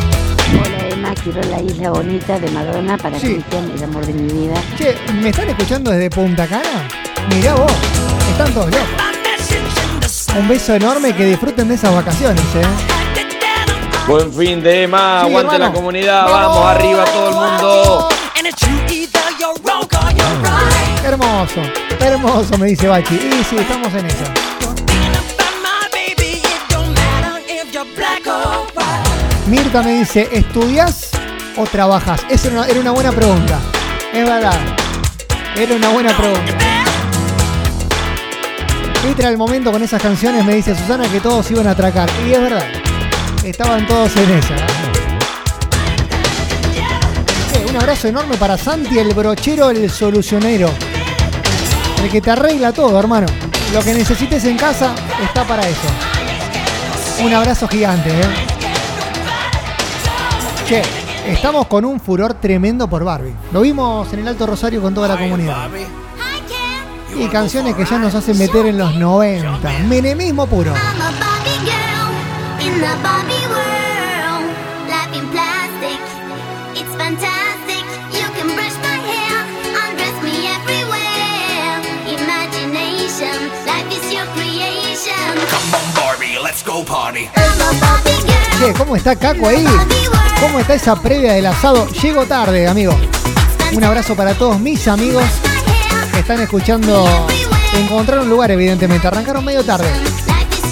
Hola 0.65 0.89
Emma, 0.89 1.15
quiero 1.23 1.43
la 1.51 1.61
isla 1.61 1.91
bonita 1.91 2.39
de 2.39 2.51
Madonna 2.51 2.97
para 2.97 3.19
Sí. 3.19 3.35
Cristian, 3.35 3.71
el 3.77 3.85
amor 3.85 4.07
de 4.07 4.13
mi 4.15 4.33
vida. 4.33 4.55
Che, 4.79 4.97
¿me 5.15 5.29
están 5.29 5.49
escuchando 5.49 5.91
desde 5.91 6.09
Punta 6.11 6.47
Cana? 6.47 6.89
Mirá 7.35 7.55
vos. 7.55 7.73
Están 8.31 8.53
todos 8.55 8.71
locos. 8.71 8.87
Un 10.39 10.49
beso 10.49 10.75
enorme 10.75 11.15
que 11.15 11.25
disfruten 11.27 11.69
de 11.69 11.75
esas 11.75 11.95
vacaciones, 11.95 12.43
eh. 12.55 12.63
Buen 14.07 14.33
fin 14.33 14.63
de 14.63 14.85
Emma, 14.85 15.23
Sí, 15.23 15.27
aguante 15.29 15.55
hermano. 15.55 15.73
la 15.73 15.73
comunidad, 15.73 16.25
Vamos. 16.31 16.67
arriba 16.67 17.05
todo 17.05 17.29
el 17.29 17.35
mundo. 17.35 18.09
Hermoso. 21.05 21.61
Hermoso, 22.01 22.59
me 22.59 22.67
dice 22.69 22.87
Bachi. 22.89 23.15
Y 23.15 23.45
sí, 23.45 23.57
estamos 23.59 23.93
en 23.95 24.07
esa. 24.07 24.25
Mirta 29.47 29.83
me 29.83 29.93
dice, 30.01 30.29
¿estudias 30.33 31.11
o 31.57 31.65
trabajas? 31.65 32.21
Esa 32.29 32.49
era 32.49 32.57
una, 32.59 32.67
era 32.69 32.81
una 32.81 32.91
buena 32.91 33.13
pregunta. 33.13 33.59
Es 34.13 34.25
verdad. 34.25 34.59
Era 35.57 35.75
una 35.75 35.89
buena 35.91 36.17
pregunta. 36.17 36.53
Era 39.19 39.29
el 39.29 39.39
momento 39.39 39.71
con 39.73 39.83
esas 39.83 40.03
canciones, 40.03 40.45
me 40.45 40.55
dice 40.57 40.75
Susana, 40.77 41.09
que 41.09 41.21
todos 41.21 41.49
iban 41.51 41.67
a 41.69 41.71
atracar. 41.71 42.09
Y 42.27 42.33
es 42.33 42.41
verdad. 42.41 42.65
Estaban 43.47 43.87
todos 43.87 44.15
en 44.17 44.31
esa. 44.33 44.57
Eh, 47.55 47.67
un 47.71 47.76
abrazo 47.76 48.09
enorme 48.09 48.37
para 48.37 48.59
Santi, 48.59 48.99
el 48.99 49.15
brochero, 49.15 49.71
el 49.71 49.88
solucionero. 49.88 50.69
El 52.03 52.11
que 52.11 52.21
te 52.21 52.33
arregla 52.33 52.73
todo, 52.73 52.99
hermano. 52.99 53.29
Lo 53.73 53.81
que 53.83 53.95
necesites 53.95 54.45
en 54.47 54.57
casa 54.57 54.97
está 55.23 55.45
para 55.45 55.62
eso. 55.62 55.88
Un 57.23 57.33
abrazo 57.35 57.69
gigante, 57.69 58.11
¿eh? 58.11 58.25
Che, 60.67 60.83
estamos 61.29 61.69
con 61.69 61.85
un 61.85 62.00
furor 62.00 62.35
tremendo 62.35 62.91
por 62.91 63.05
Barbie. 63.05 63.37
Lo 63.53 63.61
vimos 63.61 64.12
en 64.12 64.19
el 64.19 64.29
Alto 64.29 64.49
Rosario 64.49 64.83
con 64.83 64.93
toda 64.93 65.07
la 65.07 65.17
comunidad. 65.17 65.69
Y 67.17 67.29
canciones 67.29 67.76
que 67.76 67.85
ya 67.85 68.00
nos 68.00 68.12
hacen 68.12 68.37
meter 68.37 68.67
en 68.67 68.76
los 68.76 68.97
90. 68.97 69.71
Menemismo 69.87 70.49
puro. 70.49 70.75
In 72.67 72.81
the 72.81 72.88
Barbie 73.03 73.36
let's 86.57 86.65
go 86.65 86.85
party. 86.85 87.29
¿cómo 88.79 88.97
está 88.97 89.15
Caco 89.17 89.49
ahí? 89.49 89.67
¿Cómo 90.41 90.59
está 90.59 90.75
esa 90.75 90.97
previa 90.97 91.35
del 91.35 91.47
asado? 91.47 91.87
Llego 91.89 92.25
tarde, 92.25 92.67
amigo. 92.67 92.97
Un 93.73 93.85
abrazo 93.85 94.15
para 94.15 94.35
todos 94.35 94.59
mis 94.59 94.87
amigos 94.89 95.25
que 96.13 96.21
están 96.21 96.41
escuchando. 96.41 97.07
Encontraron 97.75 98.29
lugar, 98.29 98.51
evidentemente. 98.51 99.07
Arrancaron 99.07 99.45
medio 99.45 99.65
tarde. 99.65 99.89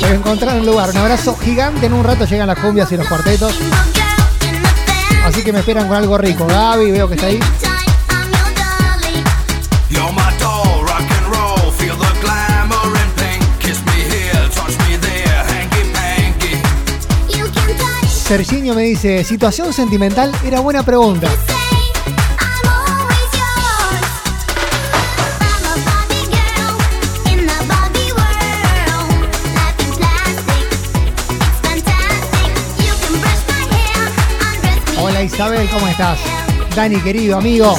Pero 0.01 0.15
encontraron 0.15 0.61
un 0.61 0.67
lugar. 0.67 0.91
Un 0.91 0.99
abrazo 0.99 1.37
gigante. 1.37 1.87
En 1.87 1.93
un 1.93 2.05
rato 2.05 2.25
llegan 2.25 2.47
las 2.47 2.59
cumbias 2.59 2.91
y 2.93 2.97
los 2.97 3.07
cuartetos. 3.07 3.55
Así 5.25 5.43
que 5.43 5.53
me 5.53 5.59
esperan 5.59 5.89
con 5.89 5.97
algo 5.97 6.17
rico. 6.17 6.47
Gaby, 6.47 6.93
veo 6.93 7.09
que 7.09 7.15
está 7.15 7.27
ahí. 7.27 7.41
Serginho 18.25 18.75
me 18.75 18.85
dice, 18.85 19.23
situación 19.23 19.71
sentimental 19.75 20.33
era 20.47 20.61
buena 20.61 20.83
pregunta. 20.83 21.29
Hola 34.99 35.23
Isabel, 35.23 35.69
¿cómo 35.69 35.87
estás? 35.87 36.19
Dani, 36.75 36.97
querido 37.03 37.37
amigo. 37.37 37.77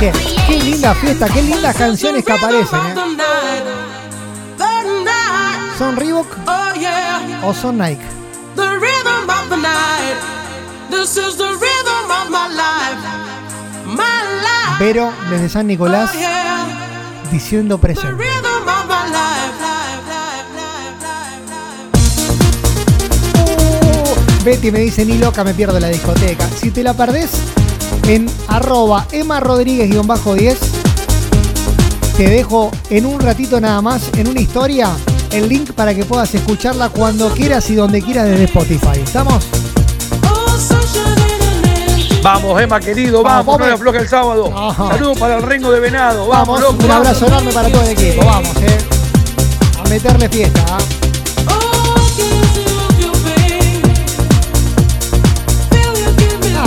Qué, 0.00 0.12
qué 0.48 0.60
linda 0.60 0.94
fiesta, 0.94 1.28
qué 1.28 1.42
lindas 1.42 1.76
canciones 1.76 2.24
que 2.24 2.32
aparecen. 2.32 2.78
¿eh? 2.78 2.94
¿Son 5.76 5.94
Reebok 5.94 6.26
Oh 6.46 7.48
o 7.48 7.52
son 7.52 7.76
Nike? 7.76 8.16
The 9.62 9.62
rhythm 9.62 9.62
of 9.62 9.62
the 9.62 9.62
night. 9.62 10.16
This 10.90 11.16
is 11.16 11.36
the 11.36 11.48
rhythm 11.48 12.10
of 12.10 12.30
my 12.30 12.48
life. 12.48 12.98
My 13.86 14.22
life. 14.42 14.78
Vero, 14.78 15.12
desde 15.30 15.48
San 15.48 15.66
Nicolás, 15.66 16.10
Oh 16.14 17.30
diciendo 17.30 17.78
presente. 17.78 18.12
life. 18.12 18.36
Betty 24.44 24.70
me 24.70 24.78
dice, 24.80 25.04
ni 25.04 25.18
loca 25.18 25.42
me 25.42 25.54
pierdo 25.54 25.80
la 25.80 25.88
discoteca. 25.88 26.48
Si 26.48 26.70
te 26.70 26.84
la 26.84 26.94
perdés, 26.94 27.30
en 28.06 28.26
arroba 28.46 29.06
Emma 29.10 29.40
Rodríguez-10, 29.40 30.56
te 32.16 32.30
dejo 32.30 32.70
en 32.90 33.06
un 33.06 33.20
ratito 33.20 33.60
nada 33.60 33.82
más, 33.82 34.08
en 34.16 34.28
una 34.28 34.40
historia, 34.40 34.96
el 35.32 35.48
link 35.48 35.72
para 35.72 35.94
que 35.94 36.04
puedas 36.04 36.34
escucharla 36.34 36.88
cuando 36.88 37.30
quieras 37.30 37.68
y 37.70 37.74
donde 37.74 38.02
quieras 38.02 38.26
desde 38.26 38.44
Spotify. 38.44 39.00
¿Estamos? 39.02 39.44
Vamos, 42.22 42.60
Emma 42.60 42.80
querido, 42.80 43.22
Vamos, 43.22 43.46
vamos, 43.46 43.60
no 43.60 43.66
me 43.66 43.72
afloja 43.72 43.98
el 44.00 44.08
sábado. 44.08 44.74
Saludos 44.76 45.16
para 45.18 45.36
el 45.36 45.42
Rengo 45.42 45.70
de 45.70 45.78
Venado, 45.78 46.26
vamos, 46.26 46.48
Vamos, 46.48 46.60
loco, 46.60 46.72
un 46.82 46.88
vamos. 46.88 47.06
abrazo 47.06 47.26
enorme 47.26 47.52
para 47.52 47.70
todo 47.70 47.82
el 47.82 47.88
equipo. 47.90 48.24
Vamos, 48.24 48.56
eh. 48.56 48.78
A 49.84 49.88
meterle 49.88 50.28
fiesta. 50.28 50.64
¿ah? 50.70 50.78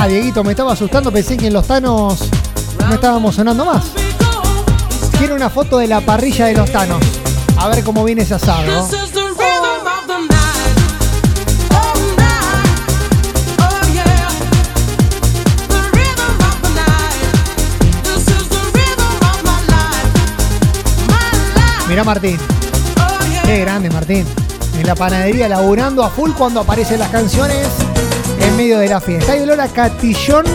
Ah, 0.01 0.07
Dieguito, 0.07 0.43
me 0.43 0.51
estaba 0.51 0.73
asustando, 0.73 1.11
pensé 1.11 1.35
que 1.35 1.47
en 1.47 1.53
los 1.53 1.67
Tanos 1.67 2.29
no 2.87 2.93
estábamos 2.93 3.35
sonando 3.35 3.65
más. 3.65 3.83
Quiero 5.17 5.35
una 5.35 5.49
foto 5.49 5.77
de 5.79 5.87
la 5.87 5.99
parrilla 5.99 6.45
de 6.45 6.53
los 6.53 6.71
Tanos. 6.71 7.03
A 7.61 7.67
ver 7.67 7.83
cómo 7.83 8.05
viene 8.05 8.21
ese 8.21 8.35
asado. 8.35 8.63
Oh. 8.71 8.89
Mirá 21.89 22.05
Martín. 22.05 22.37
Oh. 22.97 23.45
Qué 23.45 23.59
grande 23.59 23.89
Martín. 23.89 24.25
En 24.77 24.87
la 24.87 24.95
panadería 24.95 25.49
laburando 25.49 26.01
a 26.05 26.09
full 26.09 26.31
cuando 26.31 26.61
aparecen 26.61 26.99
las 26.99 27.09
canciones 27.09 27.67
en 28.39 28.55
medio 28.55 28.79
de 28.79 28.87
la 28.87 29.01
fiesta. 29.01 29.33
Hay 29.33 29.41
olor 29.41 29.59
a 29.59 29.67
catillón, 29.67 30.45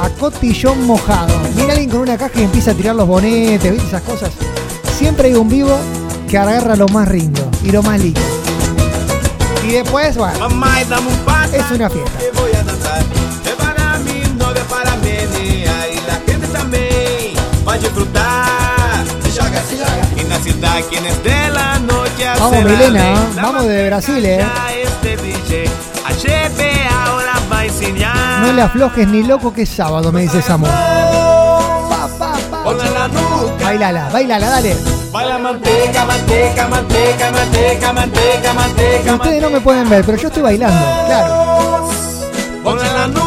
a 0.00 0.08
cotillón 0.08 0.86
mojado. 0.86 1.34
Viene 1.56 1.72
alguien 1.72 1.90
con 1.90 1.98
una 1.98 2.16
caja 2.16 2.38
y 2.38 2.44
empieza 2.44 2.70
a 2.70 2.74
tirar 2.74 2.94
los 2.94 3.08
bonetes, 3.08 3.72
¿viste 3.72 3.88
esas 3.88 4.02
cosas? 4.02 4.30
Siempre 4.96 5.26
hay 5.26 5.34
un 5.34 5.48
vivo 5.48 5.76
que 6.34 6.38
agarra 6.38 6.74
lo 6.74 6.88
más 6.88 7.06
rindo 7.06 7.48
y 7.62 7.70
lo 7.70 7.80
más 7.84 8.00
lindo. 8.00 8.20
Y 9.62 9.70
después, 9.70 10.16
bueno, 10.16 10.36
Mamá, 10.40 10.82
dame 10.88 11.06
un 11.06 11.54
es 11.54 11.70
una 11.70 11.88
fiesta. 11.88 12.18
Que 12.18 12.30
voy 12.32 12.50
a 12.50 12.64
danzar. 12.64 13.04
Es 13.44 13.52
para 13.52 13.98
mi 14.00 14.20
novia, 14.36 14.64
para 14.68 14.96
mí, 14.96 15.10
y 15.10 16.06
la 16.08 16.14
gente 16.26 16.48
también. 16.48 17.34
pode 17.64 17.88
frutar. 17.88 19.04
Se 19.22 19.40
joga, 19.40 19.62
se 19.62 19.76
joga. 19.78 20.28
Na 20.28 20.40
cidade 20.40 20.84
quienes 20.90 21.22
de 21.22 21.50
la 21.50 21.78
noche 21.78 22.26
Vamos, 22.40 22.64
Milena. 22.64 23.12
¿eh? 23.12 23.16
vamos 23.36 23.66
de 23.68 23.86
Brasil, 23.86 24.26
eh. 24.26 24.44
Este 24.82 25.16
DJ, 25.16 25.66
a 26.04 26.12
GB 26.14 26.88
ahora 27.06 27.34
va 27.52 27.58
a 27.60 27.64
enseñar. 27.66 28.40
No 28.40 28.52
le 28.52 28.62
aflojes 28.62 29.06
ni 29.06 29.22
loco 29.22 29.52
que 29.52 29.62
es 29.62 29.68
sábado, 29.68 30.10
me 30.10 30.22
dice 30.22 30.42
Samu. 30.42 30.66
Bailala, 33.62 34.08
bailala, 34.10 34.48
dale. 34.48 35.03
Baila 35.14 35.38
manteca, 35.38 36.04
manteca, 36.06 36.66
manteca, 36.66 37.30
manteca, 37.30 37.92
manteca, 37.92 38.52
manteca. 38.52 39.14
Ustedes 39.14 39.42
no 39.42 39.50
me 39.50 39.60
pueden 39.60 39.88
ver, 39.88 40.04
pero 40.04 40.18
yo 40.18 40.26
estoy 40.26 40.42
bailando, 40.42 40.84
claro. 41.06 41.88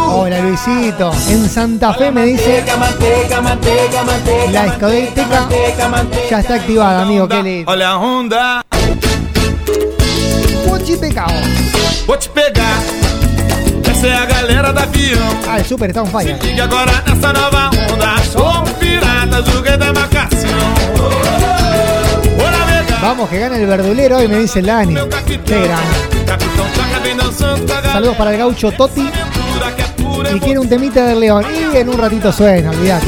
Hola 0.10 0.40
Luisito, 0.42 1.14
en 1.30 1.48
Santa 1.48 1.94
Fe 1.94 2.12
me 2.12 2.26
dice 2.26 2.66
la 4.52 4.64
discoteca 4.66 5.48
ya 6.30 6.40
está 6.40 6.56
activada, 6.56 7.04
amigo, 7.04 7.26
qué 7.26 7.42
lindo. 7.42 7.72
Olha 7.72 7.92
a 7.92 7.98
onda. 7.98 8.66
Puchi 10.68 10.98
pecado. 10.98 11.32
Vou 12.06 12.18
te 12.18 12.28
pegar. 12.28 12.82
Essa 13.90 14.08
é 14.08 14.14
a 14.14 14.26
galera 14.26 14.74
do 14.74 14.80
avião. 14.80 15.20
Ah, 15.48 15.58
el 15.58 15.66
super 15.66 15.90
está 15.90 16.02
on 16.02 16.08
fire. 16.08 16.38
Ligue 16.42 16.60
agora 16.60 17.02
nessa 17.08 17.32
nova 17.32 17.70
onda. 17.94 18.18
Somos 18.30 18.72
piratas 18.72 19.46
do 19.46 19.62
rei 19.62 19.78
da 19.78 19.88
embarcação. 19.88 21.47
Vamos, 23.02 23.30
que 23.30 23.40
gana 23.40 23.58
el 23.58 23.66
verdulero 23.66 24.22
y 24.24 24.28
me 24.28 24.40
dice 24.40 24.62
Lani. 24.62 24.96
Qué 25.46 25.62
grande. 25.62 26.08
Saludos 27.92 28.16
para 28.18 28.32
el 28.32 28.38
gaucho 28.38 28.72
Toti. 28.72 29.10
Y 30.34 30.40
quiere 30.40 30.60
un 30.60 30.68
temita 30.68 31.06
de 31.06 31.16
León. 31.16 31.46
Y 31.74 31.78
en 31.78 31.90
un 31.90 31.98
ratito 31.98 32.32
suena, 32.32 32.72
olvídate. 32.72 33.08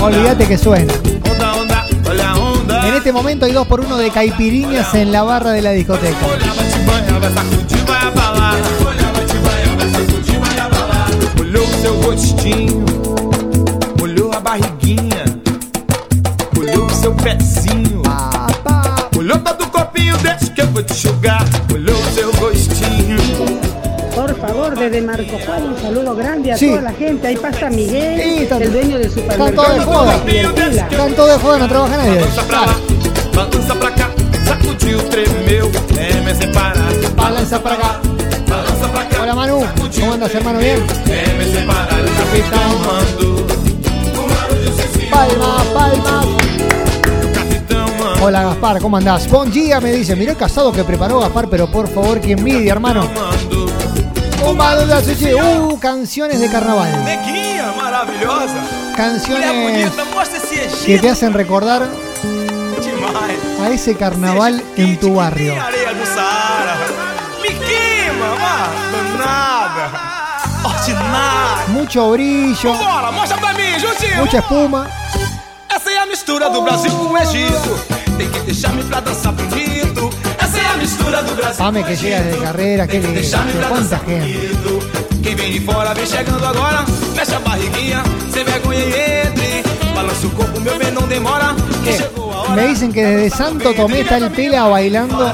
Olvídate 0.00 0.46
que 0.46 0.58
suena. 0.58 0.92
En 2.84 2.94
este 2.94 3.12
momento 3.12 3.46
hay 3.46 3.52
dos 3.52 3.66
por 3.66 3.80
uno 3.80 3.96
de 3.96 4.10
caipiriñas 4.10 4.94
en 4.94 5.12
la 5.12 5.22
barra 5.22 5.50
de 5.52 5.62
la 5.62 5.70
discoteca. 5.70 6.16
Por 24.14 24.34
favor, 24.40 24.78
desde 24.78 25.02
Marco 25.02 25.38
Juan, 25.44 25.62
un 25.64 25.76
saludo 25.80 26.16
grande 26.16 26.52
a 26.52 26.56
Sí. 26.56 26.70
toda 26.70 26.80
la 26.80 26.92
gente. 26.92 27.26
Ahí 27.26 27.36
pasa 27.36 27.68
Miguel, 27.68 28.22
Sí, 28.22 28.42
está- 28.44 28.56
el 28.56 28.72
dueño 28.72 28.98
del 28.98 29.06
Están 29.08 29.54
todos 29.54 29.74
de 29.74 29.82
supermercado. 29.82 29.92
joda. 29.92 30.14
Están 30.90 31.12
todos 31.14 31.30
de 31.30 31.38
joda, 31.46 31.58
no 31.58 31.68
trabaja 31.68 31.96
nadie. 31.98 32.20
Balança 33.34 33.74
pra 33.74 33.90
cá, 33.94 34.10
sacudiu, 34.46 34.98
tremeu, 35.10 35.70
parar. 36.54 36.92
Balanza 37.14 37.58
para 37.62 37.74
acá. 37.74 38.00
Balança 38.48 38.88
pra 38.88 39.04
cá, 39.08 39.22
Hola 39.22 39.34
Manu, 39.34 39.64
¿cómo 40.00 40.12
andas 40.14 40.34
hermano? 40.34 40.58
¿Bien? 40.60 40.82
treme 41.04 41.44
sem 41.52 41.66
parar. 41.66 42.00
O 42.00 42.12
capitão 42.16 42.78
mandou. 42.86 43.46
O 44.14 44.28
Mauro 44.28 44.54
disse 44.64 44.98
sim, 44.98 45.10
Palmas, 45.10 45.66
palmas. 45.74 46.45
Hola 48.22 48.42
Gaspar, 48.42 48.80
¿cómo 48.80 48.96
andás? 48.96 49.28
Buen 49.28 49.50
día, 49.50 49.80
me 49.80 49.92
dice. 49.92 50.16
Mirá 50.16 50.32
el 50.32 50.36
casado 50.36 50.72
que 50.72 50.82
preparó 50.84 51.20
Gaspar, 51.20 51.48
pero 51.48 51.70
por 51.70 51.88
favor, 51.88 52.20
que 52.20 52.32
envidia, 52.32 52.72
hermano. 52.72 53.08
Uh, 54.42 55.78
canciones 55.78 56.40
de 56.40 56.50
carnaval. 56.50 56.90
Canciones 58.96 59.92
que 60.84 60.98
te 60.98 61.10
hacen 61.10 61.34
recordar 61.34 61.86
a 63.62 63.68
ese 63.68 63.96
carnaval 63.96 64.62
en 64.76 64.98
tu 64.98 65.14
barrio. 65.14 65.54
Mucho 71.68 72.10
brillo. 72.12 72.74
Mucha 74.16 74.38
espuma. 74.38 74.88
Esa 75.68 75.90
es 75.90 75.96
la 75.96 76.06
mistura 76.06 76.48
do 76.48 76.62
Brasil 76.62 76.92
con 76.92 77.16
Egipto. 77.18 77.95
Tem 78.16 78.30
que 78.30 78.40
deixar-me 78.40 78.82
pra 78.84 79.00
dançar 79.00 79.32
bonito. 79.32 80.10
Essa 80.38 80.58
é 80.58 80.66
a 80.66 80.76
mistura 80.76 81.22
do 81.22 81.34
Brasil 81.34 81.64
Pame 81.64 81.84
que 81.84 81.94
lindo. 81.96 82.38
Pra 83.58 83.80
gente. 83.82 85.06
Quem 85.22 85.34
vem 85.34 85.52
de 85.52 85.60
fora 85.60 85.92
vem 85.92 86.06
chegando 86.06 86.44
agora. 86.44 86.84
Fecha 87.14 87.36
a 87.36 87.40
barriguinha, 87.40 88.02
sem 88.32 88.44
vergonha 88.44 88.80
e 88.80 89.26
entre. 89.26 89.64
Balança 89.94 90.26
o 90.26 90.30
corpo, 90.30 90.60
meu 90.60 90.78
bem, 90.78 90.90
não 90.92 91.06
demora. 91.08 91.54
Que 91.82 91.90
a 91.90 92.22
hora. 92.22 92.62
Me 92.62 92.68
dicen 92.68 92.92
que 92.92 93.04
desde 93.04 93.36
Santo 93.36 93.74
Tomé 93.74 94.00
está 94.00 94.18
el 94.18 94.30
Pela 94.30 94.68
bailando 94.68 95.32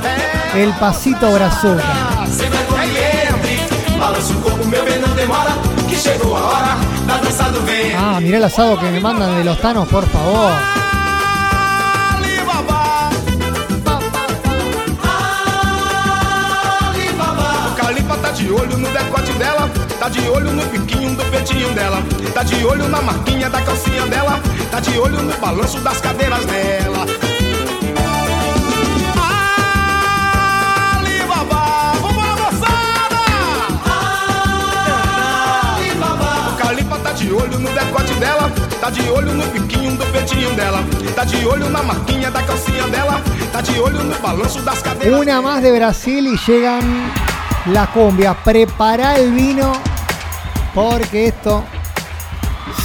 el 0.55 0.73
pasito 0.75 1.31
brazuca. 1.31 1.83
Sem 2.27 2.49
vergonha 2.49 2.87
e 2.87 3.29
entre. 3.29 3.99
Balança 3.99 4.33
o 4.33 4.37
corpo, 4.41 4.67
meu 4.67 4.85
bem, 4.85 4.99
não 4.99 5.15
demora. 5.15 5.51
Que 5.89 5.97
chegou 5.97 6.37
a 6.37 6.41
hora 6.41 6.77
da 7.07 7.19
dança 7.19 7.45
do 7.51 7.61
vento. 7.63 7.97
Ah, 7.99 8.19
mirá 8.21 8.39
el 8.39 8.45
asado 8.45 8.79
que 8.79 8.87
me 8.87 8.99
mandan 9.01 9.37
de 9.37 9.45
los 9.45 9.61
tanos, 9.61 9.87
por 9.89 10.07
favor. 10.09 10.82
Olho 18.53 18.77
no 18.79 18.89
decote 18.89 19.33
dela, 19.33 19.71
tá 19.99 20.09
de 20.09 20.29
olho 20.29 20.53
no 20.53 20.65
biquinho 20.67 21.15
do 21.15 21.25
peitinho 21.31 21.73
dela, 21.75 22.03
tá 22.35 22.43
de 22.43 22.65
olho 22.65 22.89
na 22.89 23.01
marquinha 23.01 23.49
da 23.49 23.61
calcinha 23.63 24.07
dela, 24.07 24.41
tá 24.71 24.81
de 24.81 24.99
olho 24.99 25.23
no 25.23 25.33
balanço 25.39 25.79
das 25.81 26.01
cadeiras 26.01 26.45
dela. 26.47 27.07
Alibaba, 30.99 31.93
vambora 32.01 32.37
moçada! 32.37 33.21
O 36.49 36.57
Calipa 36.57 36.99
tá 36.99 37.13
de 37.13 37.33
olho 37.33 37.59
no 37.59 37.71
decote 37.71 38.15
dela, 38.15 38.51
tá 38.81 38.91
de 38.91 39.09
olho 39.09 39.33
no 39.35 39.47
biquinho 39.47 39.97
do 39.97 40.05
peitinho 40.07 40.55
dela, 40.55 40.85
tá 41.15 41.25
de 41.25 41.47
olho 41.47 41.69
na 41.71 41.83
marquinha 41.83 42.31
da 42.31 42.43
calcinha 42.43 42.87
dela, 42.89 43.21
tá 43.53 43.61
de 43.61 43.79
olho 43.81 44.03
no 44.05 44.15
balanço 44.19 44.61
das 44.63 44.83
cadeiras 44.83 45.21
Una 45.21 45.41
más 45.41 45.63
de 45.63 45.73
Brasil 45.73 46.33
y 46.33 46.37
llegan 46.47 47.32
la 47.67 47.87
cumbia. 47.87 48.35
Prepara 48.35 49.17
el 49.17 49.33
vino 49.33 49.73
porque 50.75 51.29
esto 51.29 51.65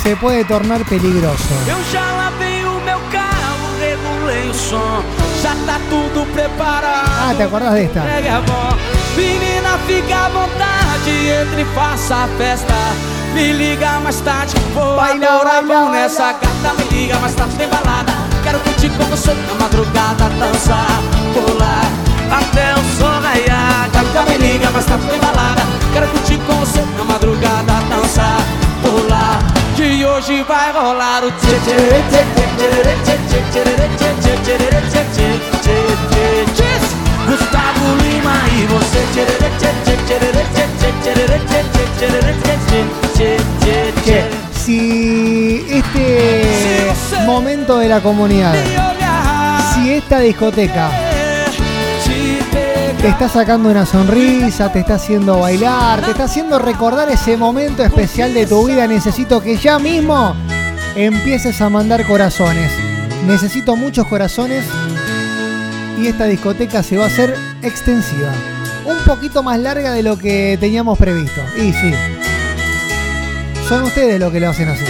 se 0.03 0.15
puede 0.15 0.45
tornar 0.45 0.83
peligroso. 0.85 1.43
Eu 1.67 1.77
já 1.91 2.11
lavei 2.11 2.65
o 2.65 2.79
meu 2.81 2.99
carro, 3.11 3.67
regulei 3.79 4.49
o 4.49 4.53
som, 4.53 5.03
já 5.41 5.55
tá 5.65 5.79
tudo 5.89 6.25
preparado. 6.33 7.09
Ah, 7.19 7.33
¿te 7.35 7.43
acordás 7.43 7.73
de 7.73 7.83
esta? 7.85 8.03
Menina, 9.15 9.79
fica 9.87 10.25
à 10.25 10.29
vontade, 10.29 11.29
entre 11.41 11.61
e 11.63 11.65
faça 11.73 12.25
a 12.25 12.27
festa. 12.37 12.73
Me 13.33 13.51
liga 13.53 13.99
mais 13.99 14.19
tarde, 14.21 14.55
vou 14.73 14.95
Baila, 14.95 15.27
adorar 15.27 15.63
baila, 15.63 15.89
nessa 15.89 16.33
gata. 16.33 16.73
Me 16.77 16.83
liga 16.95 17.17
mais 17.19 17.33
tarde, 17.33 17.55
tem 17.55 17.67
balada. 17.67 18.13
Quero 18.43 18.59
curtir 18.59 18.89
com 18.89 19.03
você 19.05 19.33
na 19.33 19.55
madrugada, 19.55 20.29
dançar, 20.39 21.01
pular 21.33 22.07
até 22.31 22.73
o 22.73 22.83
sol 22.97 23.21
raiar. 23.21 23.56
Gata, 24.17 24.31
me 24.31 24.37
liga 24.37 24.71
mais 24.71 24.85
tarde, 24.85 25.05
tem 25.07 25.19
balada. 25.19 25.61
Quero 25.93 26.07
curtir 26.07 26.39
com 26.47 26.53
você 26.53 26.81
na 26.97 27.03
madrugada, 27.03 27.73
dançar, 27.87 28.39
pular. 28.81 29.39
Que 29.75 30.03
hoje 30.03 30.43
vai 30.43 30.71
rolar 30.71 31.23
o 31.23 31.31
tchê 31.31 31.59
tchê 31.63 31.75
tchê 32.09 32.23
tchê 32.33 32.49
tchê 32.57 33.17
tchê 33.17 33.43
tchê 35.13 35.85
tchê 36.55 36.71
Gustavo 37.27 37.87
Lima 38.01 38.35
e 38.57 38.65
você 38.65 39.01
tchê 39.13 39.23
tchê 39.25 39.49
tchê 39.59 39.71
tchê 39.85 39.95
tchê 40.07 40.17
tchê 40.37 40.49
tchê 43.13 43.77
tchê 44.01 44.21
si 44.51 45.63
este 45.69 46.05
momento 47.25 47.79
de 47.79 47.87
la 47.87 47.99
comunidad, 48.01 48.57
si 49.73 49.93
esta 49.93 50.19
discoteca 50.21 51.06
te 53.07 53.11
está 53.11 53.29
sacando 53.29 53.69
una 53.69 53.85
sonrisa, 53.85 54.69
te 54.69 54.79
está 54.79 54.95
haciendo 54.95 55.39
bailar, 55.39 56.01
te 56.01 56.11
está 56.11 56.25
haciendo 56.25 56.59
recordar 56.59 57.09
ese 57.09 57.37
momento 57.37 57.81
especial 57.81 58.33
de 58.33 58.45
tu 58.45 58.67
vida, 58.67 58.85
necesito 58.85 59.41
que 59.41 59.55
ya 59.55 59.79
mismo 59.79 60.35
empieces 60.93 61.61
a 61.61 61.69
mandar 61.69 62.05
corazones. 62.05 62.69
Necesito 63.25 63.77
muchos 63.77 64.07
corazones 64.07 64.65
y 65.97 66.07
esta 66.07 66.25
discoteca 66.25 66.83
se 66.83 66.97
va 66.97 67.05
a 67.05 67.07
hacer 67.07 67.33
extensiva. 67.61 68.33
Un 68.85 68.97
poquito 69.05 69.41
más 69.41 69.57
larga 69.57 69.93
de 69.93 70.03
lo 70.03 70.17
que 70.17 70.57
teníamos 70.59 70.97
previsto. 70.97 71.39
Y 71.55 71.71
sí, 71.71 71.93
son 73.69 73.83
ustedes 73.83 74.19
los 74.19 74.33
que 74.33 74.41
lo 74.41 74.49
hacen 74.49 74.67
así. 74.67 74.83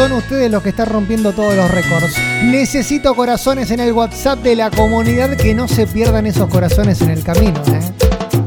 Son 0.00 0.12
ustedes 0.12 0.50
los 0.50 0.62
que 0.62 0.70
están 0.70 0.88
rompiendo 0.88 1.32
todos 1.32 1.54
los 1.54 1.70
récords. 1.70 2.16
Necesito 2.44 3.14
corazones 3.14 3.70
en 3.70 3.80
el 3.80 3.92
WhatsApp 3.92 4.38
de 4.38 4.56
la 4.56 4.70
comunidad 4.70 5.36
que 5.36 5.52
no 5.54 5.68
se 5.68 5.86
pierdan 5.86 6.24
esos 6.24 6.48
corazones 6.48 7.02
en 7.02 7.10
el 7.10 7.22
camino. 7.22 7.60
¿eh? 7.66 7.82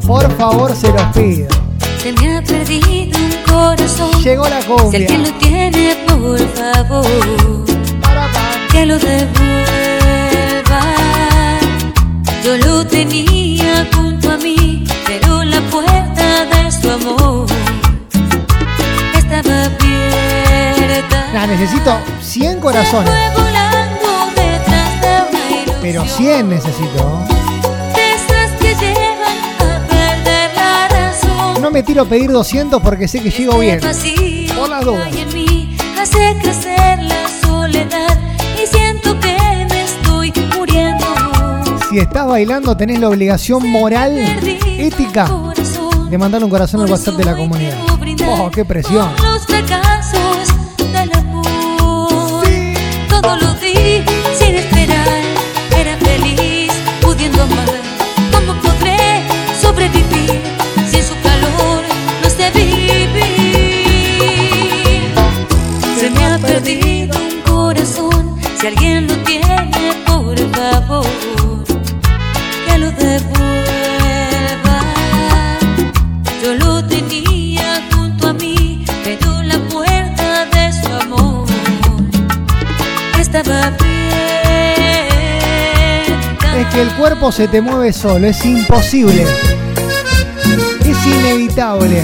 Por 0.08 0.36
favor, 0.36 0.76
se 0.76 0.92
los 0.92 1.04
pido. 1.16 1.48
Se 2.02 2.12
me 2.14 2.38
ha 2.38 2.42
perdido 2.42 3.20
un 3.20 3.54
corazón. 3.54 4.24
Llegó 4.24 4.50
la 4.50 4.64
Si 4.64 4.68
cumbia. 4.68 5.00
alguien 5.00 5.24
lo 5.26 5.34
tiene, 5.34 5.96
por 6.08 6.40
favor, 6.56 7.66
que 8.72 8.86
lo 8.88 8.98
devuelva. 8.98 10.82
Yo 12.44 12.58
lo 12.66 12.88
tenía 12.88 13.88
junto 13.96 14.32
a 14.32 14.38
mí, 14.38 14.86
pero 15.06 15.44
la 15.44 15.62
puerta 15.70 16.46
de 16.46 16.72
su 16.72 16.90
amor 16.90 17.46
estaba 19.38 19.66
abierta. 19.66 21.30
Nah, 21.34 21.48
necesito 21.48 22.00
100 22.22 22.60
corazones. 22.60 23.12
Pero 25.82 26.06
100 26.06 26.50
necesito. 26.50 27.26
No 31.60 31.72
me 31.72 31.82
tiro 31.82 32.04
a 32.04 32.06
pedir 32.06 32.30
200 32.30 32.82
porque 32.82 33.08
sé 33.08 33.22
que 33.22 33.32
llego 33.32 33.58
bien. 33.60 33.80
Por 33.80 34.70
las 34.70 34.86
dudas. 34.86 35.10
hace 35.98 36.36
crecer 36.42 37.02
la 37.04 37.28
soledad 37.42 38.20
y 38.62 38.68
siento 38.68 39.18
que 39.20 39.38
me 39.70 39.84
estoy 39.84 40.34
muriendo. 40.56 41.06
Si 41.90 42.00
estás 42.00 42.28
bailando, 42.28 42.76
tenés 42.76 43.00
la 43.00 43.10
obligación 43.10 43.68
moral, 43.70 44.18
ética, 44.78 45.28
de 46.14 46.20
mandar 46.20 46.44
un 46.44 46.50
corazón 46.52 46.80
al 46.82 46.92
WhatsApp 46.92 47.16
de 47.16 47.24
la 47.26 47.36
comunidad. 47.36 47.76
Oh, 48.28 48.52
qué 48.52 48.64
presión. 48.64 49.12
Los 49.24 49.48
fracasos 49.48 50.48
del 50.78 51.12
amor. 51.12 52.44
Todo 53.10 53.36
lo 53.36 53.54
di 53.56 54.04
sin 54.38 54.54
esperar. 54.54 55.08
Era 55.76 55.98
feliz 55.98 56.72
pudiendo 57.02 57.42
amar. 57.42 57.66
¿Cómo 58.32 58.54
podré 58.62 59.24
sobrevivir 59.60 60.40
sin 60.88 61.02
su 61.02 61.16
calor? 61.24 61.82
No 62.22 62.30
sé 62.30 62.52
vivir. 62.52 63.10
Se 66.00 66.12
me 66.12 66.26
ha 66.26 66.38
perdido 66.38 67.18
un 67.18 67.42
corazón. 67.42 68.36
Si 68.62 68.68
alguien 68.68 69.08
lo 69.08 69.16
tiene, 69.24 69.53
el 86.84 86.94
cuerpo 86.96 87.32
se 87.32 87.48
te 87.48 87.62
mueve 87.62 87.94
solo, 87.94 88.28
es 88.28 88.46
imposible. 88.46 89.26
Es 90.86 91.06
inevitable. 91.06 92.04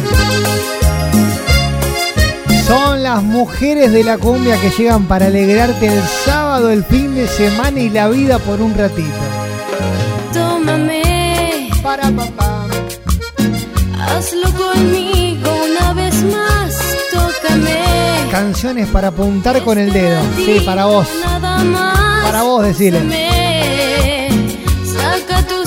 Son 2.65 3.04
las 3.04 3.22
mujeres 3.22 3.92
de 3.92 4.04
la 4.06 4.18
cumbia 4.18 4.56
que 4.62 4.70
llegan 4.70 5.06
para 5.06 5.26
alegrarte 5.28 5.88
el 5.88 6.02
sábado, 6.26 6.70
el 6.70 6.86
fin 6.86 7.13
de 7.13 7.28
semana 7.28 7.80
y 7.80 7.89
la 7.89 8.08
vida 8.08 8.39
por 8.39 8.62
un 8.62 8.74
ratito. 8.74 9.10
Tómame, 10.34 11.70
Para 11.84 12.10
papá. 12.12 12.68
hazlo 14.00 14.50
conmigo 14.54 15.50
una 15.72 15.94
vez 15.94 16.24
más. 16.24 16.74
Tócame, 17.12 17.80
Canciones 18.32 18.88
para 18.88 19.10
apuntar 19.10 19.62
con 19.63 19.78
el 19.78 19.92
dedo. 19.92 20.22
Sí, 20.38 20.62
para 20.65 20.86
vos. 20.86 21.08
Para 22.24 22.44
vos, 22.44 22.63
decile. 22.63 23.29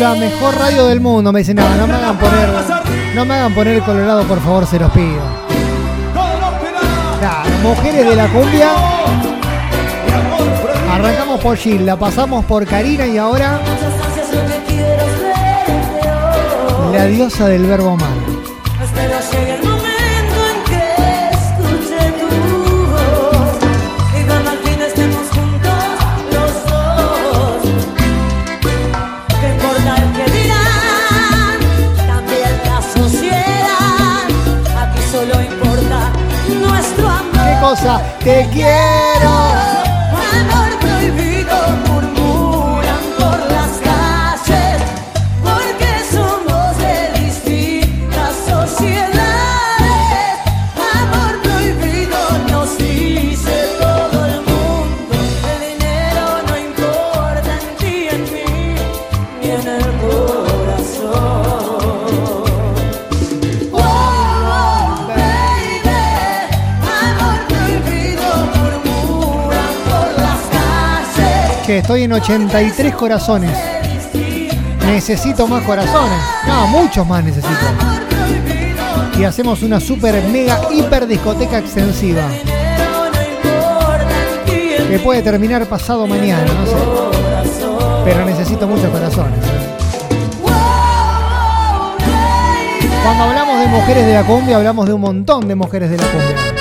la 0.00 0.14
mejor 0.14 0.56
radio 0.58 0.86
del 0.86 1.00
mundo. 1.00 1.32
Me 1.32 1.40
dicen, 1.40 1.56
no, 1.56 1.68
no 1.76 1.86
me 1.86 1.94
hagan 1.94 2.18
poner. 2.18 2.48
No 3.14 3.24
me 3.24 3.34
hagan 3.34 3.54
poner 3.54 3.82
colorado, 3.82 4.24
por 4.24 4.40
favor, 4.40 4.66
se 4.66 4.78
los 4.78 4.90
pido. 4.92 5.22
Mujeres 7.62 8.06
de 8.06 8.16
la 8.16 8.28
cumbia. 8.28 8.70
Arrancamos 10.92 11.40
por 11.40 11.56
Gil, 11.56 11.84
la 11.84 11.96
pasamos 11.96 12.44
por 12.44 12.64
Karina 12.66 13.06
y 13.06 13.18
ahora 13.18 13.60
la 16.92 17.06
diosa 17.06 17.48
del 17.48 17.66
verbo 17.66 17.90
amar. 17.90 18.08
Amor. 37.84 38.02
¿Qué 38.20 38.44
cosa? 38.44 38.46
Te. 38.52 39.05
Estoy 71.78 72.02
en 72.04 72.12
83 72.12 72.94
corazones. 72.94 73.50
Necesito 74.86 75.46
más 75.46 75.62
corazones. 75.64 76.18
No, 76.46 76.66
muchos 76.68 77.06
más 77.06 77.24
necesito. 77.24 77.54
Y 79.18 79.24
hacemos 79.24 79.62
una 79.62 79.80
super 79.80 80.22
mega 80.24 80.60
hiper 80.70 81.06
discoteca 81.06 81.58
extensiva. 81.58 82.22
Que 84.46 85.00
puede 85.02 85.22
terminar 85.22 85.66
pasado 85.66 86.06
mañana, 86.06 86.44
no 86.44 86.66
sé. 86.66 86.76
Pero 88.04 88.24
necesito 88.24 88.66
muchos 88.66 88.88
corazones. 88.90 89.38
Cuando 93.02 93.24
hablamos 93.24 93.60
de 93.60 93.66
mujeres 93.66 94.06
de 94.06 94.14
la 94.14 94.24
cumbia, 94.24 94.56
hablamos 94.56 94.86
de 94.86 94.92
un 94.92 95.00
montón 95.00 95.48
de 95.48 95.54
mujeres 95.54 95.90
de 95.90 95.96
la 95.96 96.04
cumbia. 96.04 96.55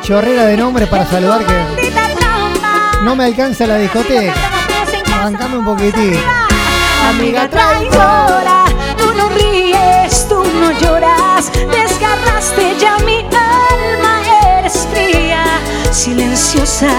Chorrera 0.00 0.44
de 0.46 0.56
nombres 0.56 0.88
para 0.88 1.04
saludar 1.06 1.44
que 1.44 1.92
no 3.02 3.16
me 3.16 3.24
alcanza 3.24 3.66
la 3.66 3.76
discoteca. 3.76 4.32
Bancame 5.22 5.58
un 5.58 5.64
poquitín. 5.64 6.18
Amiga 7.08 7.48
traidora, 7.48 8.64
tú 8.96 9.12
no 9.14 9.28
ríes, 9.30 10.26
tú 10.28 10.42
no 10.60 10.70
lloras, 10.80 11.50
desgarraste 11.52 12.76
ya 12.78 12.96
mi 12.98 13.18
alma, 13.20 14.20
eres 14.58 14.86
fría, 14.92 15.44
silenciosa, 15.90 16.92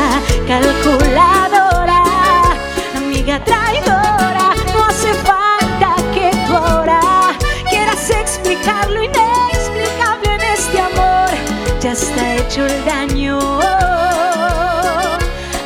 calculadora. 0.48 2.04
Amiga 2.98 3.44
traidora, 3.44 3.93
hecho 12.54 12.66
el 12.68 12.86
daño. 12.86 13.40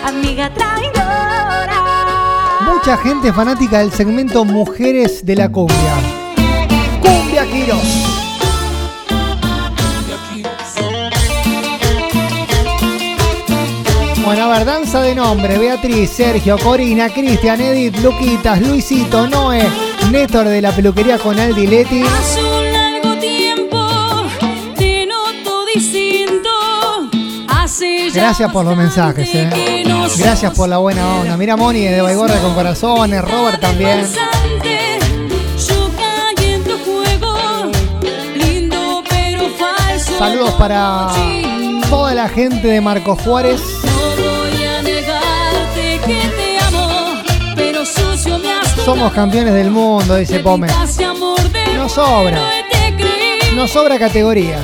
Amiga 0.06 0.50
traidora. 0.54 1.82
Mucha 2.66 2.98
gente 2.98 3.34
fanática 3.34 3.80
del 3.80 3.92
segmento 3.92 4.46
Mujeres 4.46 5.26
de 5.26 5.36
la 5.36 5.50
Cumbia. 5.50 5.96
Cumbia 7.02 7.46
Quiros. 7.52 7.84
Bueno, 14.24 14.44
a 14.44 14.58
ver, 14.58 14.66
danza 14.66 15.02
de 15.02 15.16
nombre. 15.16 15.58
Beatriz, 15.58 16.10
Sergio, 16.10 16.58
Corina, 16.58 17.10
Cristian, 17.10 17.60
Edith, 17.60 17.98
Luquitas, 17.98 18.62
Luisito, 18.62 19.28
Noé, 19.28 19.64
Néstor 20.12 20.48
de 20.48 20.62
la 20.62 20.72
peluquería 20.72 21.18
con 21.18 21.38
Aldi 21.40 21.68
Leti. 21.68 22.04
Gracias 28.18 28.52
por 28.52 28.66
los 28.66 28.76
mensajes, 28.76 29.30
eh. 29.34 29.84
Gracias 30.18 30.52
por 30.56 30.68
la 30.68 30.78
buena 30.78 31.18
onda. 31.18 31.38
Mira 31.38 31.56
Moni 31.56 31.82
de 31.86 32.02
Baigorra 32.02 32.40
con 32.42 32.56
corazones, 32.56 33.22
Robert 33.22 33.60
también. 33.62 34.08
Saludos 40.18 40.52
para 40.54 41.10
toda 41.90 42.14
la 42.14 42.28
gente 42.28 42.68
de 42.68 42.82
Marcos 42.82 43.20
Juárez. 43.22 43.62
Somos 48.84 49.12
campeones 49.14 49.54
del 49.54 49.70
mundo, 49.70 50.16
dice 50.16 50.40
Pome. 50.40 50.68
Casi 50.68 51.04
amor 51.04 51.42
de 51.52 51.74
No 51.76 51.90
sobra. 51.90 52.40
te 52.72 52.96
creí. 52.96 53.56
No 53.56 53.68
sobra 53.68 54.00
categoría. 54.00 54.60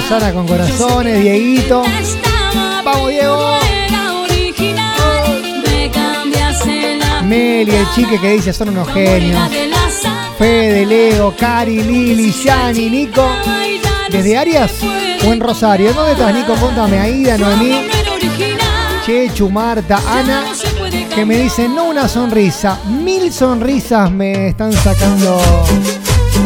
Susana 0.00 0.30
con 0.30 0.46
corazones, 0.46 1.22
Dieguito. 1.22 1.82
Vamos, 2.84 3.08
Diego. 3.08 3.56
Meli, 7.24 7.74
el 7.74 7.90
chique 7.94 8.20
que 8.20 8.32
dice 8.32 8.52
son 8.52 8.68
unos 8.68 8.88
genios. 8.92 9.40
Fede, 10.38 10.84
Leo, 10.84 11.34
Cari, 11.34 11.82
Lili, 11.82 12.30
Yani, 12.30 12.90
Nico. 12.90 13.26
¿Desde 14.10 14.36
Arias 14.36 14.72
o 15.26 15.32
en 15.32 15.40
Rosario? 15.40 15.92
¿Dónde 15.94 16.12
estás, 16.12 16.34
Nico? 16.34 16.54
Contame. 16.56 16.98
Aida, 16.98 17.38
Noemí, 17.38 17.88
Chechu, 19.04 19.48
Marta, 19.50 19.98
Ana. 20.06 20.44
Que 21.14 21.24
me 21.24 21.38
dicen, 21.38 21.74
no 21.74 21.84
una 21.84 22.06
sonrisa, 22.06 22.78
mil 22.84 23.32
sonrisas 23.32 24.10
me 24.10 24.48
están 24.48 24.72
sacando 24.74 25.40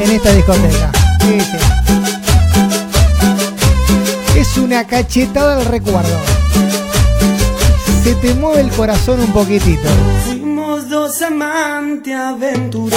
en 0.00 0.10
esta 0.12 0.32
discoteca. 0.32 0.92
Sí. 1.20 1.79
Es 4.40 4.56
una 4.56 4.86
cachetada 4.86 5.56
del 5.56 5.66
recuerdo. 5.66 6.16
Se 8.02 8.14
te 8.14 8.32
mueve 8.32 8.62
el 8.62 8.70
corazón 8.70 9.20
un 9.20 9.30
poquitito. 9.34 9.86
Fuimos 10.24 10.88
dos 10.88 11.20
amantes 11.20 12.14
aventureros, 12.14 12.96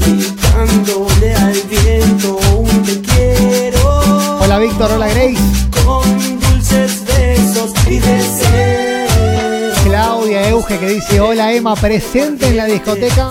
gritándole 0.00 1.34
al 1.34 1.56
viento 1.70 2.40
un 2.58 2.82
te 2.82 3.00
quiero. 3.00 4.40
Hola 4.40 4.58
Víctor, 4.58 4.90
hola 4.90 5.06
Grace. 5.06 5.38
Con 5.84 6.40
dulces 6.40 7.04
besos 7.06 7.72
y 7.86 8.00
deseos. 8.00 9.78
Claudia 9.84 10.48
Euge 10.48 10.80
que 10.80 10.88
dice 10.88 11.20
hola 11.20 11.52
Emma, 11.52 11.76
presente 11.76 12.48
en 12.48 12.56
la 12.56 12.64
discoteca. 12.64 13.30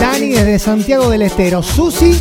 Dani 0.00 0.30
desde 0.30 0.58
Santiago 0.58 1.10
del 1.10 1.20
Estero. 1.20 1.62
Susi 1.62 2.18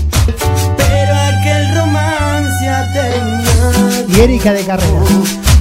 y 4.18 4.22
Erika 4.22 4.54
de 4.54 4.64
Carrera. 4.64 5.02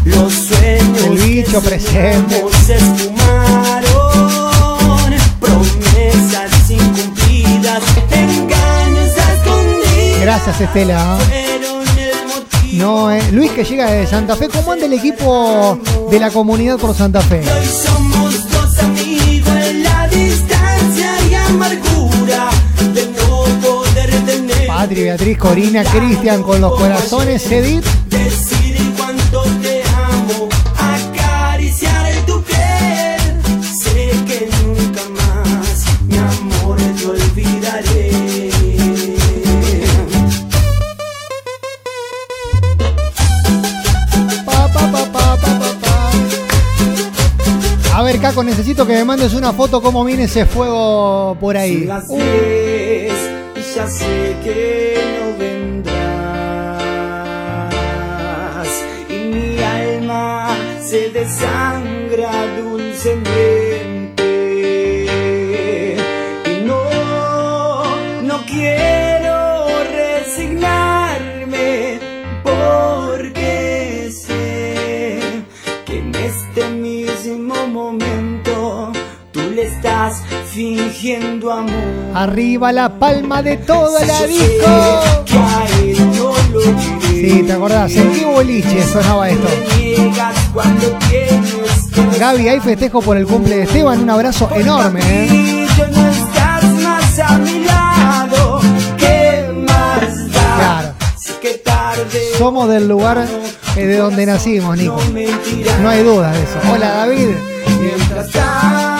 Los 0.04 0.32
sueños 0.32 1.02
El 1.04 1.18
bicho 1.18 1.60
presente. 1.60 2.44
se 2.64 2.76
esfumaron. 2.76 3.84
Promesas 5.40 6.70
incumplidas, 6.70 7.82
a. 8.12 10.20
Gracias 10.20 10.60
Estela. 10.60 11.18
No, 12.72 13.10
eh. 13.10 13.22
Luis 13.32 13.50
que 13.52 13.64
llega 13.64 13.90
de 13.90 14.06
Santa 14.06 14.36
Fe. 14.36 14.48
¿Cómo 14.48 14.72
anda 14.72 14.86
el 14.86 14.92
equipo 14.92 15.78
de 16.10 16.18
la 16.18 16.30
comunidad 16.30 16.78
por 16.78 16.94
Santa 16.94 17.20
Fe? 17.20 17.40
Hoy 17.40 17.66
somos 17.66 18.50
dos 18.50 18.78
amigos 18.80 19.54
en 19.56 19.82
la 19.82 20.08
distancia 20.08 21.12
y 21.30 21.34
amargura 21.34 22.50
de 22.92 23.06
no 23.06 23.44
poder 23.60 24.10
tener. 24.26 24.66
Patri, 24.66 25.04
Beatriz, 25.04 25.38
Corina, 25.38 25.84
Cristian 25.84 26.42
con 26.42 26.60
los 26.60 26.74
corazones. 26.76 27.50
Edith. 27.50 27.84
Necesito 48.44 48.86
que 48.86 48.92
me 48.92 49.04
mandes 49.04 49.32
una 49.32 49.52
foto 49.54 49.80
cómo 49.80 50.04
viene 50.04 50.24
ese 50.24 50.44
fuego 50.44 51.36
por 51.40 51.56
ahí. 51.56 51.78
Son 51.78 51.88
las 51.88 52.08
diez 52.08 53.14
y 53.56 53.60
ya 53.74 53.86
sé 53.88 54.36
que 54.44 54.98
no 55.18 55.38
vendrás. 55.38 55.96
Y 59.08 59.14
mi 59.14 59.58
alma 59.58 60.54
se 60.84 61.10
desangra 61.10 62.46
dulcemente. 62.58 62.75
Fingiendo 81.06 81.52
amor. 81.52 81.72
Arriba 82.14 82.72
la 82.72 82.98
palma 82.98 83.42
de 83.42 83.56
toda 83.58 84.04
la 84.04 84.26
disco. 84.26 84.66
Sí, 87.10 87.42
¿te 87.46 87.52
acordás? 87.52 87.94
¿En 87.94 88.12
qué 88.12 88.24
boliche 88.24 88.82
sonaba 88.82 89.28
esto? 89.28 89.46
Gaby, 92.18 92.48
hay 92.48 92.60
festejo 92.60 93.02
por 93.02 93.16
el 93.16 93.26
cumple 93.26 93.56
de 93.56 93.62
Esteban. 93.64 94.02
Un 94.02 94.10
abrazo 94.10 94.48
enorme. 94.54 95.00
¿eh? 95.04 95.66
Claro. 100.56 100.94
Que 101.40 101.62
Somos 102.38 102.68
del 102.68 102.88
lugar 102.88 103.26
eh, 103.76 103.86
de 103.86 103.96
donde 103.96 104.26
nacimos, 104.26 104.76
Nico. 104.76 104.98
No 105.82 105.88
hay 105.88 106.02
duda 106.02 106.32
de 106.32 106.42
eso. 106.42 106.58
Hola, 106.72 106.90
David. 106.92 108.95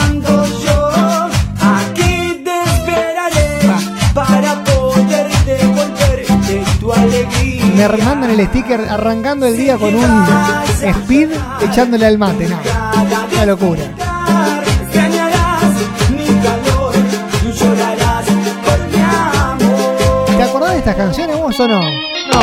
Me 7.77 7.87
mandan 7.89 8.31
el 8.31 8.47
sticker 8.47 8.81
arrancando 8.89 9.45
el 9.45 9.55
día 9.55 9.77
con 9.77 9.95
un 9.95 10.27
speed 10.83 11.29
echándole 11.61 12.07
al 12.07 12.17
mate. 12.17 12.49
No, 12.49 12.59
una 13.33 13.47
locura. 13.47 13.83
¿Te 20.37 20.43
acordás 20.43 20.73
de 20.73 20.79
estas 20.79 20.97
canciones 20.97 21.37
vos 21.37 21.61
o 21.61 21.69
no? 21.69 21.81
No. 21.83 22.41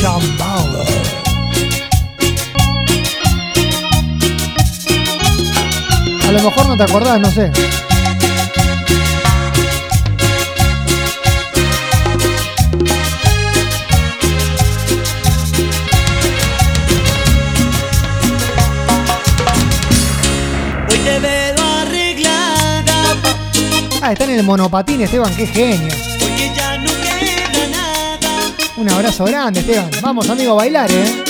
Chambao. 0.00 0.60
te 6.76 6.84
acordás, 6.84 7.20
no 7.20 7.30
sé. 7.30 7.50
Ah, 24.10 24.12
está 24.12 24.24
en 24.24 24.30
el 24.32 24.42
monopatín, 24.42 25.00
Esteban, 25.02 25.32
qué 25.36 25.46
genio. 25.46 25.94
ya 26.56 26.76
no 26.78 26.90
queda 26.90 27.68
nada. 27.70 28.42
Un 28.76 28.90
abrazo 28.90 29.24
grande, 29.24 29.60
Esteban. 29.60 29.88
Vamos, 30.02 30.28
amigo, 30.28 30.50
a 30.50 30.54
bailar, 30.56 30.90
¿eh? 30.90 31.22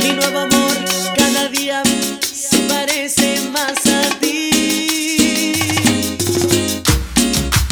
Mi 0.00 0.10
nuevo 0.10 0.38
amor 0.38 0.70
cada 1.16 1.48
día 1.48 1.82
se 2.20 2.58
parece 2.68 3.40
más 3.50 3.72
a 3.86 4.02
ti. 4.20 5.52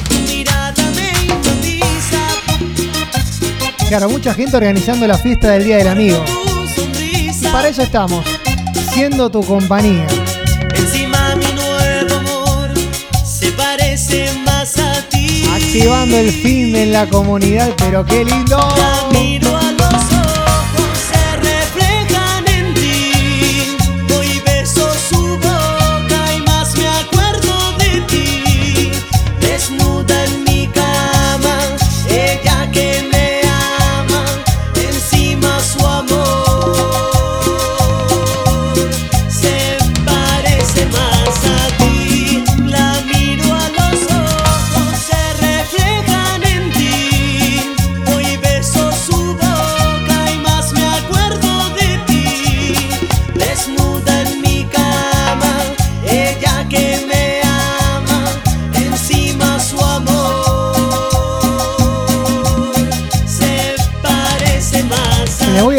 Tu 0.08 0.16
mirada 0.34 0.74
me 0.96 1.12
hipnotiza, 1.26 2.26
Claro, 3.88 4.08
mucha 4.08 4.34
gente 4.34 4.56
organizando 4.56 5.06
la 5.06 5.16
fiesta 5.16 5.52
del 5.52 5.62
Día 5.62 5.76
del 5.76 5.86
Amigo. 5.86 6.24
Y 7.06 7.30
para 7.52 7.68
eso 7.68 7.82
estamos, 7.82 8.26
siendo 8.92 9.30
tu 9.30 9.44
compañía. 9.44 10.08
Activando 15.76 16.16
el 16.16 16.30
fin 16.30 16.74
en 16.74 16.90
la 16.90 17.06
comunidad, 17.06 17.70
pero 17.76 18.02
qué 18.02 18.24
lindo. 18.24 18.56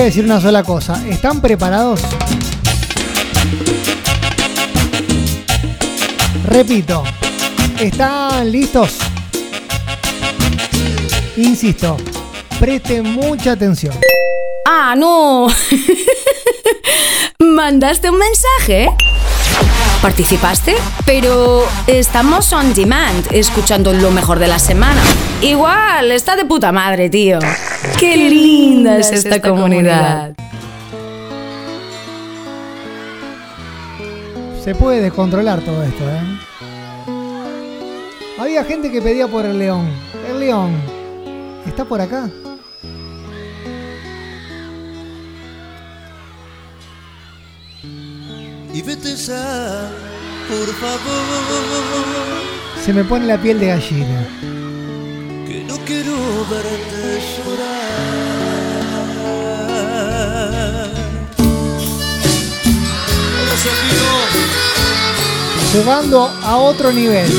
Decir 0.07 0.23
una 0.23 0.39
sola 0.39 0.63
cosa. 0.63 1.03
¿Están 1.09 1.41
preparados? 1.41 1.99
Repito, 6.45 7.03
¿están 7.77 8.49
listos? 8.49 8.99
Insisto, 11.35 11.97
presten 12.57 13.03
mucha 13.15 13.51
atención. 13.51 13.93
Ah, 14.65 14.95
no. 14.97 15.47
¿Mandaste 17.39 18.09
un 18.09 18.17
mensaje? 18.17 18.89
¿Participaste? 20.01 20.75
Pero 21.05 21.67
estamos 21.85 22.53
on 22.53 22.73
demand, 22.73 23.27
escuchando 23.31 23.91
lo 23.91 24.11
mejor 24.11 24.39
de 24.39 24.47
la 24.47 24.59
semana. 24.59 25.01
Igual, 25.41 26.13
está 26.13 26.37
de 26.37 26.45
puta 26.45 26.71
madre, 26.71 27.09
tío. 27.09 27.39
Qué 27.99 28.15
linda 28.15 28.99
es 28.99 29.11
esta 29.11 29.41
comunidad. 29.41 30.35
Se 34.63 34.75
puede 34.75 35.01
descontrolar 35.01 35.61
todo 35.61 35.81
esto, 35.83 36.03
¿eh? 36.03 36.21
Había 38.39 38.63
gente 38.65 38.91
que 38.91 39.01
pedía 39.01 39.27
por 39.27 39.45
el 39.45 39.57
león. 39.57 39.89
El 40.29 40.39
león. 40.39 40.75
¿Está 41.65 41.85
por 41.85 41.99
acá? 41.99 42.29
Y 48.73 48.81
vete 48.83 49.15
ya, 49.15 49.89
por 50.47 50.67
favor, 50.75 51.01
Se 52.85 52.93
me 52.93 53.03
pone 53.03 53.25
la 53.25 53.41
piel 53.41 53.59
de 53.59 53.67
gallina. 53.67 54.27
No 55.67 55.77
quiero 55.85 56.15
verte 56.49 57.21
llorar. 57.37 58.17
Llevando 65.73 66.23
a 66.23 66.57
otro 66.57 66.91
nivel. 66.91 67.29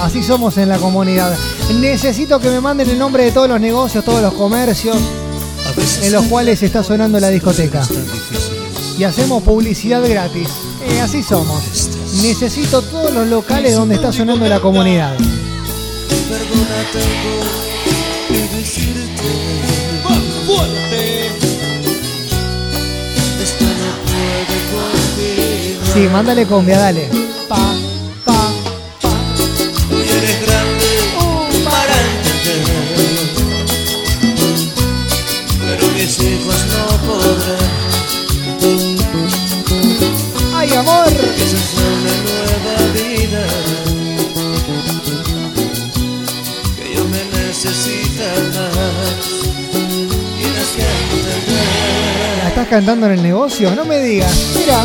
Así 0.00 0.22
somos 0.22 0.56
en 0.58 0.68
la 0.68 0.78
comunidad. 0.78 1.36
Necesito 1.80 2.38
que 2.40 2.48
me 2.48 2.60
manden 2.60 2.90
el 2.90 2.98
nombre 2.98 3.24
de 3.24 3.32
todos 3.32 3.48
los 3.48 3.60
negocios, 3.60 4.04
todos 4.04 4.22
los 4.22 4.34
comercios 4.34 4.96
en 6.02 6.12
los 6.12 6.24
cuales 6.26 6.62
está 6.62 6.82
sonando 6.82 7.20
la 7.20 7.28
discoteca. 7.28 7.86
Y 8.98 9.04
hacemos 9.04 9.42
publicidad 9.42 10.06
gratis. 10.08 10.48
Eh, 10.86 11.00
así 11.00 11.22
somos. 11.22 11.88
Necesito 12.22 12.82
todos 12.82 13.12
los 13.12 13.26
locales 13.28 13.74
donde 13.74 13.94
está 13.94 14.12
sonando 14.12 14.46
la 14.46 14.60
comunidad. 14.60 15.16
Perdona 16.80 16.92
tengo 16.92 17.36
que 18.28 18.40
decirte 18.56 19.30
más 20.02 20.24
fuerte. 20.46 21.00
Esto 23.42 23.64
no 23.64 23.90
puede 24.06 24.58
conmigo. 24.72 25.82
Sí, 25.92 26.00
mándale 26.10 26.46
cumbia, 26.46 26.78
dale. 26.78 27.08
Pa, 27.48 27.74
pa. 28.24 28.52
Hoy 29.92 30.08
eres 30.08 30.40
grande 30.46 30.92
para 31.64 31.96
entender. 32.12 32.88
Pero 35.60 35.84
mis 35.92 36.18
hijos 36.18 36.60
no 36.72 36.84
podrán. 37.06 37.70
¡Ay, 40.54 40.72
amor! 40.74 41.08
Estás 52.62 52.78
cantando 52.78 53.06
en 53.06 53.12
el 53.12 53.22
negocio? 53.22 53.74
No 53.74 53.86
me 53.86 54.00
digas. 54.00 54.52
Mira. 54.54 54.84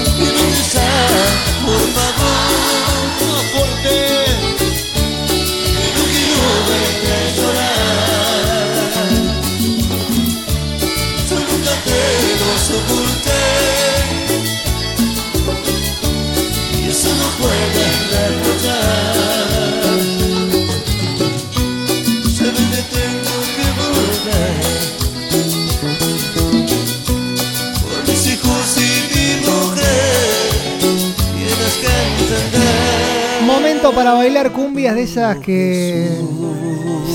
Momento 33.65 33.93
para 33.93 34.13
bailar 34.13 34.51
cumbias 34.51 34.93
de 34.93 35.01
esas 35.01 35.37
que 35.37 36.07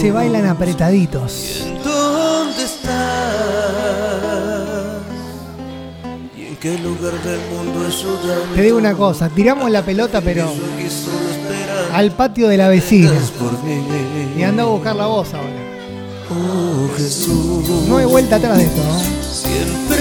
se 0.00 0.10
bailan 0.10 0.46
apretaditos. 0.46 1.64
¿Dónde 1.84 2.64
estás? 2.64 2.92
¿Y 6.36 6.46
en 6.46 6.56
qué 6.56 6.76
lugar 6.78 7.12
del 7.22 7.38
mundo 7.54 7.86
eso 7.86 8.18
ya 8.26 8.52
Te 8.56 8.62
digo 8.62 8.78
una 8.78 8.94
cosa, 8.94 9.28
tiramos 9.28 9.70
la 9.70 9.84
pelota 9.84 10.20
pero 10.20 10.52
al 11.92 12.10
patio 12.10 12.48
de 12.48 12.56
la 12.56 12.68
vecina. 12.68 13.12
Y 14.36 14.42
anda 14.42 14.64
a 14.64 14.66
buscar 14.66 14.96
la 14.96 15.06
voz 15.06 15.32
ahora. 15.32 15.50
Oh 16.30 16.88
Jesús, 16.96 17.86
No 17.88 17.98
hay 17.98 18.06
vuelta 18.06 18.34
atrás 18.36 18.58
de 18.58 18.64
esto, 18.64 18.82
¿no? 18.82 19.20
siempre 19.30 19.96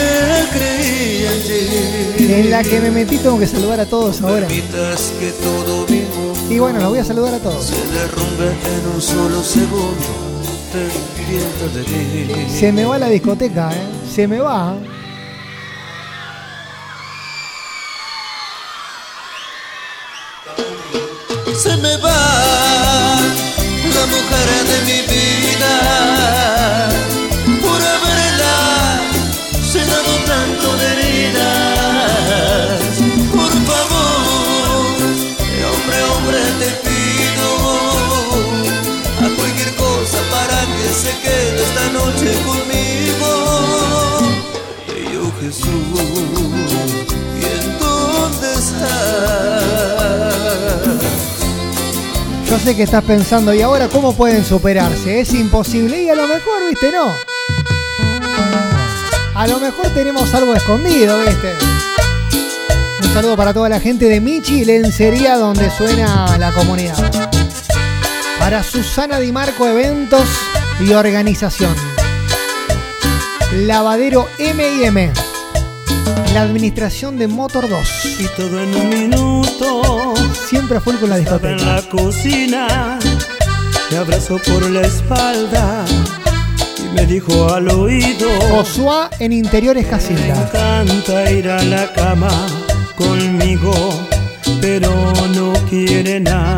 creí 0.52 1.26
en 1.26 2.18
ti. 2.28 2.34
En 2.34 2.52
la 2.52 2.64
que 2.64 2.80
me 2.82 2.92
metí 2.92 3.18
tengo 3.18 3.40
que 3.40 3.48
saludar 3.48 3.80
a 3.80 3.86
todos 3.86 4.22
ahora. 4.22 4.48
Permitas 4.48 5.14
que 5.20 5.32
todo 5.44 5.86
mi 5.88 5.96
mundo 5.98 6.09
Y 6.50 6.58
bueno, 6.58 6.80
los 6.80 6.90
voy 6.90 7.00
a 7.00 7.06
saludar 7.06 7.36
a 7.36 7.40
todos. 7.40 7.66
se 7.66 7.76
derrumbe 7.76 8.48
en 8.48 8.96
un 8.96 9.02
solo 9.02 9.44
segundo. 9.44 10.20
Se 12.50 12.72
me 12.72 12.86
va 12.86 12.98
la 12.98 13.08
discoteca, 13.08 13.72
¿eh? 13.72 13.88
Se 14.14 14.28
me 14.28 14.40
va. 14.40 14.76
se 21.60 21.76
me 21.76 21.98
va 21.98 23.20
la 23.94 24.06
mujer 24.06 24.48
de 24.70 24.82
mi 24.86 25.02
vida 25.14 26.49
que 40.90 40.96
se 40.96 41.12
quede 41.20 41.62
esta 41.62 41.90
noche 41.92 42.34
conmigo. 42.44 43.30
Y 44.88 44.92
Jesús, 45.42 45.68
¿y 47.40 47.46
en 47.46 47.80
dónde 47.80 48.48
estás? 48.54 49.64
Yo 52.50 52.58
sé 52.60 52.76
que 52.76 52.84
estás 52.84 53.04
pensando, 53.04 53.54
¿y 53.54 53.62
ahora 53.62 53.88
cómo 53.88 54.14
pueden 54.14 54.44
superarse? 54.44 55.20
Es 55.20 55.34
imposible 55.34 56.02
y 56.02 56.10
a 56.10 56.16
lo 56.16 56.28
mejor, 56.28 56.68
viste, 56.68 56.92
no. 56.92 57.14
A 59.36 59.48
lo 59.48 59.60
mejor 59.60 59.90
tenemos 59.94 60.34
algo 60.34 60.56
escondido, 60.56 61.20
viste. 61.20 61.54
Un 63.04 63.14
saludo 63.14 63.38
para 63.38 63.54
toda 63.54 63.70
la 63.70 63.80
gente 63.80 64.06
de 64.06 64.20
Michi, 64.20 64.66
Lencería, 64.66 65.38
donde 65.38 65.70
suena 65.70 66.36
la 66.40 66.52
comunidad. 66.52 66.98
Para 68.40 68.64
Susana 68.64 69.20
Di 69.20 69.32
Marco, 69.32 69.68
eventos 69.68 70.28
y 70.80 70.94
organización. 70.94 71.76
Lavadero 73.66 74.28
M&M. 74.38 75.12
La 76.34 76.42
administración 76.44 77.18
de 77.18 77.28
Motor 77.28 77.68
2. 77.70 78.06
Y 78.20 78.26
todo 78.38 78.62
en 78.62 78.76
un 78.76 78.90
minuto. 78.90 80.14
Siempre 80.48 80.80
full 80.80 80.96
con 80.96 81.10
la 81.10 81.18
Estaba 81.18 81.50
en 81.50 81.58
discoteca. 81.58 81.76
la 81.82 81.90
cocina, 81.90 83.00
me 83.92 83.98
abrazó 83.98 84.38
por 84.38 84.70
la 84.70 84.82
espalda 84.82 85.86
y 86.78 86.96
me 86.96 87.06
dijo 87.06 87.52
al 87.54 87.68
oído. 87.70 88.28
Josuá 88.50 89.10
en 89.20 89.34
Interiores 89.34 89.84
Me 89.86 89.90
Casilda. 89.90 90.44
encanta 90.48 91.32
ir 91.32 91.50
a 91.50 91.62
la 91.64 91.92
cama 91.94 92.30
conmigo, 92.96 93.74
pero 94.62 94.92
no 95.36 95.54
quiere 95.70 96.20
nada 96.20 96.58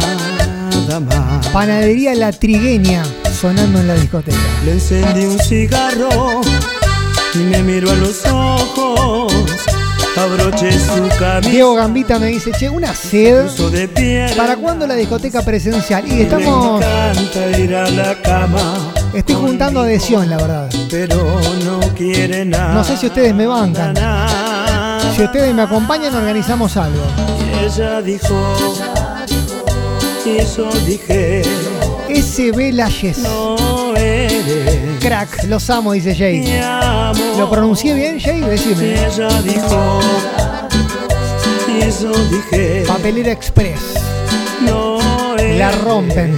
más. 1.00 1.48
Panadería 1.48 2.14
La 2.16 2.32
Trigueña 2.32 3.04
sonando 3.42 3.80
en 3.80 3.88
la 3.88 3.96
discoteca. 3.96 4.38
Le 4.66 4.74
encendí 4.74 5.26
un 5.26 5.40
cigarro 5.40 6.42
y 7.34 7.40
me 7.40 7.64
miró 7.64 7.90
a 7.90 7.96
los 7.96 8.24
ojos, 8.28 9.34
abroché 10.16 10.72
su 10.74 11.08
camisa. 11.18 11.50
Diego 11.50 11.74
Gambita 11.74 12.20
me 12.20 12.28
dice, 12.28 12.52
che, 12.52 12.70
una 12.70 12.94
sed. 12.94 13.48
¿Para 14.38 14.56
cuándo 14.58 14.86
la 14.86 14.94
discoteca 14.94 15.42
presencial? 15.42 16.08
Y 16.08 16.22
estamos. 16.22 16.84
ir 17.58 17.76
a 17.76 17.90
la 17.90 18.22
cama, 18.22 18.94
Estoy 19.14 19.36
juntando 19.36 19.82
adhesión, 19.82 20.30
la 20.30 20.38
verdad. 20.38 20.70
pero 20.92 21.18
no 21.66 21.80
quiere 21.96 22.46
nada. 22.46 22.76
No 22.76 22.84
sé 22.84 22.96
si 22.96 23.08
ustedes 23.08 23.34
me 23.34 23.48
bancan. 23.48 23.96
Si 25.16 25.24
ustedes 25.24 25.54
me 25.54 25.64
acompañan, 25.64 26.14
organizamos 26.14 26.78
algo. 26.78 27.04
Y 27.40 27.66
ella 27.66 28.02
dijo, 28.02 28.56
y 30.26 30.38
eso 30.38 30.70
dije, 30.86 31.42
SB 32.16 32.72
Layes. 32.74 33.18
no 33.20 33.96
eres 33.96 35.00
Crack, 35.00 35.44
los 35.46 35.70
amo, 35.70 35.94
dice 35.94 36.16
Jay. 36.16 36.60
¿Lo 37.38 37.50
pronuncié 37.50 37.94
bien, 37.94 38.20
Jay? 38.20 38.42
Decime. 38.42 38.94
ella 39.06 39.30
dijo, 39.42 40.00
eso 41.82 42.12
dije, 42.30 42.84
Papelera 42.88 43.32
Express. 43.32 43.80
no 44.62 45.00
eres 45.38 45.58
La 45.58 45.72
rompen. 45.72 46.38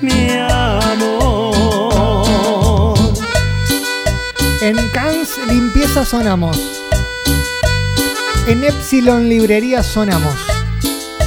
mi 0.00 0.30
amor. 0.50 1.56
En 4.60 4.76
Cans 4.90 5.30
Limpieza 5.48 6.04
sonamos. 6.04 6.58
En 8.46 8.62
Epsilon 8.64 9.28
Librería 9.28 9.82
sonamos. 9.82 10.34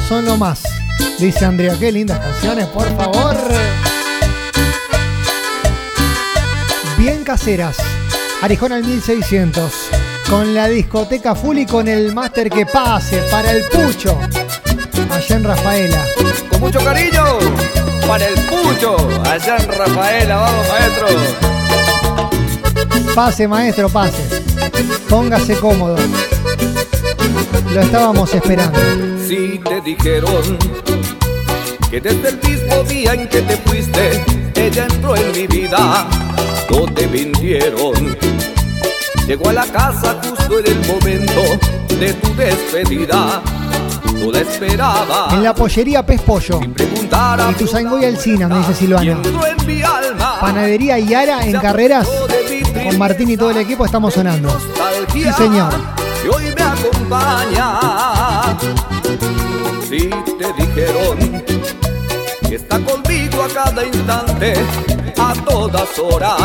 Son 0.08 0.24
lo 0.26 0.38
más. 0.38 0.64
Dice 1.20 1.44
Andrea, 1.44 1.76
qué 1.78 1.92
lindas 1.92 2.18
canciones, 2.20 2.66
por 2.68 2.88
favor. 2.96 3.36
Bien 6.98 7.26
caseras. 7.26 7.76
Arijón 8.42 8.72
al 8.72 8.86
1600. 8.86 9.70
Con 10.30 10.54
la 10.56 10.70
discoteca 10.70 11.36
full 11.36 11.58
y 11.58 11.66
con 11.66 11.90
el 11.90 12.14
máster 12.14 12.50
que 12.50 12.66
pase 12.66 13.18
para 13.30 13.52
el 13.52 13.66
pucho. 13.66 14.18
Allá 15.12 15.36
en 15.36 15.44
Rafaela. 15.44 16.06
Con 16.52 16.62
mucho 16.62 16.80
cariño 16.80 17.26
para 18.08 18.26
el 18.26 18.36
pucho. 18.36 18.96
Allá 19.26 19.58
en 19.58 19.78
Rafaela, 19.78 20.38
vamos 20.38 20.68
maestro. 20.70 21.08
Pase, 23.14 23.46
maestro, 23.46 23.90
pase. 23.90 24.24
Póngase 25.10 25.56
cómodo. 25.56 25.98
Lo 27.74 27.82
estábamos 27.82 28.34
esperando. 28.34 28.80
Si 29.28 29.60
te 29.60 29.82
dijeron 29.82 30.58
que 31.90 32.00
desde 32.02 32.30
el 32.30 32.40
mismo 32.44 32.84
día 32.84 33.14
en 33.14 33.28
que 33.28 33.42
te 33.42 33.58
fuiste, 33.58 34.24
ella 34.56 34.86
entró 34.90 35.16
en 35.16 35.32
mi 35.32 35.48
vida, 35.48 36.08
no 36.70 36.86
te 36.94 37.08
mintieron. 37.08 38.18
Llegó 39.28 39.50
a 39.50 39.54
la 39.54 39.66
casa 39.66 40.18
justo 40.24 40.60
en 40.60 40.68
el 40.68 40.88
momento 40.88 41.42
de 42.00 42.14
tu 42.14 42.36
despedida. 42.36 43.42
No 44.16 44.32
la 44.32 44.40
esperaba. 44.42 45.28
En 45.32 45.44
la 45.44 45.54
pollería 45.56 46.06
Pez 46.06 46.22
Pollo. 46.22 46.60
Preguntar 46.74 47.40
a 47.40 47.52
Y 47.52 47.54
tu 47.56 47.68
Zaingoy 47.68 48.06
Alcina, 48.06 48.48
me 48.48 48.58
dice 48.60 48.74
Silvana. 48.74 49.12
en 49.12 49.68
mi 49.68 49.82
alma. 49.82 50.40
Panadería 50.42 51.00
Yara 51.00 51.46
en 51.46 51.54
carreras. 51.60 52.08
Con 52.84 52.98
Martín 52.98 53.30
y 53.30 53.38
todo 53.38 53.52
el 53.52 53.58
equipo 53.58 53.86
estamos 53.86 54.14
sonando. 54.14 54.60
Sí, 55.14 55.24
señor. 55.38 55.74
que 56.22 56.30
hoy 56.30 56.44
me 56.56 56.62
acompaña. 56.62 57.80
Si 59.88 60.10
te 60.10 60.54
dijeron 60.58 61.29
está 62.56 62.80
conmigo 62.80 63.44
a 63.44 63.48
cada 63.48 63.86
instante, 63.86 64.54
a 65.18 65.34
todas 65.46 66.00
horas. 66.00 66.40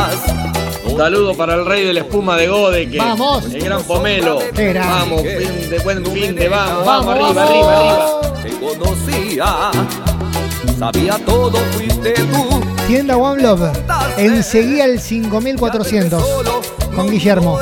Saludo 0.96 1.34
para 1.34 1.55
el 1.55 1.66
rey 1.66 1.84
de 1.86 1.94
la 1.94 2.00
espuma 2.00 2.36
de 2.36 2.46
Godeque. 2.48 2.98
Vamos. 2.98 3.44
El 3.52 3.64
gran 3.64 3.82
Pomelo. 3.82 4.38
Grande. 4.52 4.78
Vamos, 4.78 5.22
fin 5.22 5.70
de 5.70 5.78
buen 5.80 6.07
fin 6.07 6.34
de 6.36 6.48
vamos, 6.48 6.86
Vamos, 6.86 7.07
vamos, 7.18 7.36
arriba, 7.36 7.42
vamos. 7.42 7.50
arriba, 7.50 8.28
arriba. 8.30 8.42
Te 8.42 8.50
conocía, 8.61 9.70
sabía 10.78 11.18
todo, 11.24 11.59
fuiste 11.72 12.12
tú. 12.12 12.61
Tienda 12.86 13.16
One 13.16 13.42
Love. 13.42 13.70
Enseguida 14.18 14.84
el 14.84 15.00
5400. 15.00 16.22
Con 16.94 17.11
Guillermo. 17.11 17.59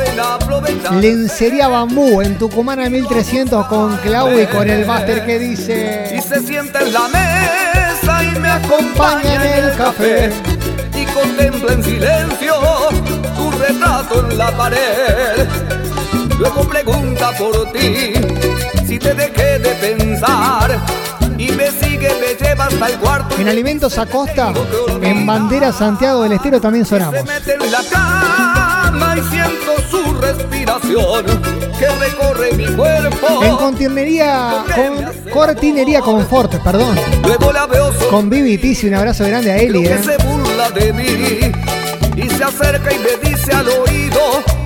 Lencería 1.00 1.68
Bambú 1.68 2.20
en 2.20 2.36
Tucumán 2.36 2.80
al 2.80 2.90
1300 2.90 3.66
con 3.66 3.96
Clau 3.98 4.38
y 4.38 4.44
con 4.46 4.68
el 4.68 4.84
máster 4.84 5.24
que 5.24 5.36
Y 5.36 5.38
dice. 5.38 6.20
se 6.28 6.40
sienta 6.40 6.80
en 6.80 6.92
la 6.92 7.08
mesa 7.08 7.14
y 7.14 7.76
me 7.78 7.91
acompaña 8.52 9.34
en 9.34 9.64
el 9.64 9.76
café. 9.76 10.32
Y 10.94 11.04
contempla 11.06 11.72
en 11.72 11.82
silencio 11.82 12.54
tu 13.36 13.50
retrato 13.52 14.28
en 14.28 14.38
la 14.38 14.50
pared. 14.56 15.46
Luego 16.38 16.68
pregunta 16.68 17.32
por 17.38 17.72
ti 17.72 18.14
si 18.86 18.98
te 18.98 19.14
dejé 19.14 19.58
de 19.58 19.70
pensar. 19.76 20.78
Y 21.38 21.50
me 21.52 21.70
sigue, 21.70 22.10
me 22.20 22.34
lleva 22.44 22.66
hasta 22.66 22.86
el 22.86 22.98
cuarto. 22.98 23.36
En 23.38 23.48
Alimentos 23.48 23.98
Acosta, 23.98 24.52
en 25.00 25.26
Bandera 25.26 25.72
Santiago 25.72 26.22
del 26.22 26.32
Estero 26.32 26.60
también 26.60 26.84
sonamos. 26.84 27.16
Se 27.16 27.24
mete 27.24 27.54
en 27.54 27.72
la 27.72 27.82
cama 27.90 29.16
y 29.16 29.22
siento 29.22 29.72
su 29.90 30.14
respiración 30.20 31.61
que 31.82 31.88
recorre 31.96 32.52
mi 32.52 32.66
cuerpo. 32.76 33.42
En 33.42 33.56
Continería, 33.56 34.64
con, 34.74 35.32
Cortinería 35.32 36.00
Confort, 36.00 36.54
perdón. 36.62 36.96
Luego 37.24 37.52
la 37.52 37.66
veo 37.66 37.90
Con 38.08 38.30
Vivi 38.30 38.58
Tizi, 38.58 38.86
un 38.86 38.94
abrazo 38.94 39.24
grande 39.24 39.50
a 39.50 39.56
Eli, 39.56 39.82
que 39.82 39.94
eh. 39.94 40.02
se 40.02 40.16
burla 40.24 40.70
de 40.70 40.92
mí 40.92 41.52
y 42.16 42.28
se 42.30 42.44
acerca 42.44 42.92
y 42.92 42.98
me 42.98 43.30
dice 43.30 43.52
al 43.52 43.68
oído 43.68 44.20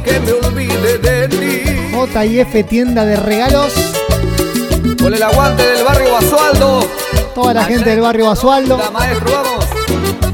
que 0.04 0.20
me 0.20 0.32
olvide 0.32 0.98
de 0.98 1.28
ti. 1.28 1.62
JF 1.92 2.68
Tienda 2.68 3.04
de 3.06 3.16
Regalos. 3.16 3.72
Con 5.00 5.14
el 5.14 5.22
aguante 5.22 5.62
del 5.62 5.84
barrio 5.84 6.12
Basualdo. 6.12 6.86
Toda 7.34 7.54
la 7.54 7.64
gente 7.64 7.90
del 7.90 8.00
barrio 8.00 8.26
Basualdo. 8.26 8.76
La 8.76 8.90
maestro, 8.90 9.30
vamos. 9.30 9.64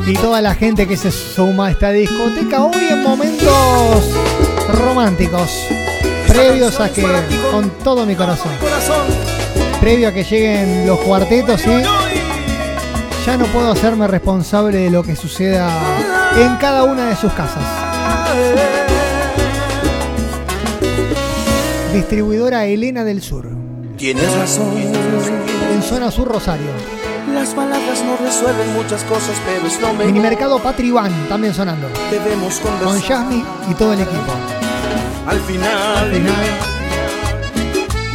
y 0.06 0.14
toda 0.14 0.40
la 0.40 0.54
gente 0.54 0.88
que 0.88 0.96
se 0.96 1.12
suma 1.12 1.68
a 1.68 1.70
esta 1.70 1.90
discoteca 1.90 2.64
hoy 2.64 2.88
en 2.90 3.02
momentos 3.02 4.04
románticos, 4.68 5.50
previos 6.32 6.80
a 6.80 6.90
que, 6.90 7.06
con 7.50 7.70
todo 7.84 8.06
mi 8.06 8.14
corazón, 8.14 8.52
previo 9.80 10.08
a 10.08 10.12
que 10.12 10.24
lleguen 10.24 10.86
los 10.86 10.98
cuartetos 11.00 11.60
y 11.66 11.82
ya 13.26 13.36
no 13.36 13.44
puedo 13.46 13.70
hacerme 13.70 14.08
responsable 14.08 14.78
de 14.78 14.90
lo 14.90 15.02
que 15.02 15.14
suceda 15.14 15.70
en 16.36 16.56
cada 16.56 16.84
una 16.84 17.06
de 17.06 17.16
sus 17.16 17.32
casas. 17.32 17.62
Distribuidora 21.92 22.64
Elena 22.64 23.04
del 23.04 23.20
Sur. 23.20 23.48
Tienes 23.98 24.34
razón. 24.34 24.74
En 25.72 25.82
zona 25.82 26.10
sur 26.10 26.26
Rosario. 26.28 26.66
Las 27.34 27.50
palabras 27.50 28.02
no 28.04 28.16
resuelven 28.16 28.72
muchas 28.74 29.04
cosas, 29.04 29.36
pero 29.44 29.66
es 29.66 29.80
lo 29.80 29.88
mejor. 29.88 30.06
Minimercado 30.06 30.58
Patribán 30.58 31.12
también 31.28 31.52
sonando. 31.54 31.88
Debemos 32.10 32.58
conversar. 32.58 32.86
Con 32.86 33.00
Yasmi 33.02 33.44
y 33.70 33.74
todo 33.74 33.92
el 33.92 34.00
equipo. 34.00 34.32
Al 35.26 35.40
final, 35.40 36.22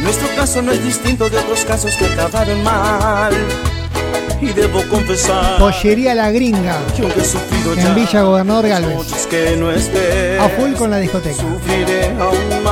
nuestro 0.02 0.28
caso 0.36 0.62
no 0.62 0.72
es 0.72 0.82
distinto 0.84 1.28
de 1.30 1.38
otros 1.38 1.64
casos 1.64 1.94
que 1.96 2.04
acabaron 2.06 2.62
mal. 2.62 3.32
Y 4.40 4.46
debo 4.52 4.80
confesar 4.88 5.58
Pollería 5.58 6.14
La 6.14 6.30
Gringa. 6.30 6.76
que 6.96 7.02
aunque 7.02 7.20
he 7.22 7.24
sufrido 7.24 7.74
ya 7.74 7.88
En 7.88 7.94
Villa 7.96 8.22
Gobernador 8.22 8.68
Galvez. 8.68 9.26
que 9.28 9.56
no 9.56 9.72
esté, 9.72 10.38
A 10.38 10.48
full 10.50 10.74
con 10.74 10.90
la 10.92 10.98
discoteca. 10.98 11.34
sufriré 11.36 12.14
aún 12.20 12.62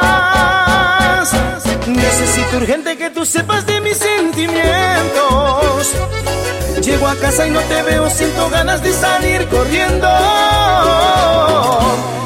más. 0.00 1.32
Necesito 1.86 2.56
urgente 2.56 2.96
que 2.96 3.10
tú 3.10 3.24
sepas 3.24 3.64
de 3.66 3.80
mis 3.80 3.96
sentimientos. 3.98 5.92
Llego 6.82 7.06
a 7.06 7.14
casa 7.16 7.46
y 7.46 7.50
no 7.50 7.60
te 7.60 7.82
veo, 7.82 8.08
siento 8.10 8.48
ganas 8.50 8.82
de 8.82 8.92
salir 8.92 9.46
corriendo. 9.48 10.08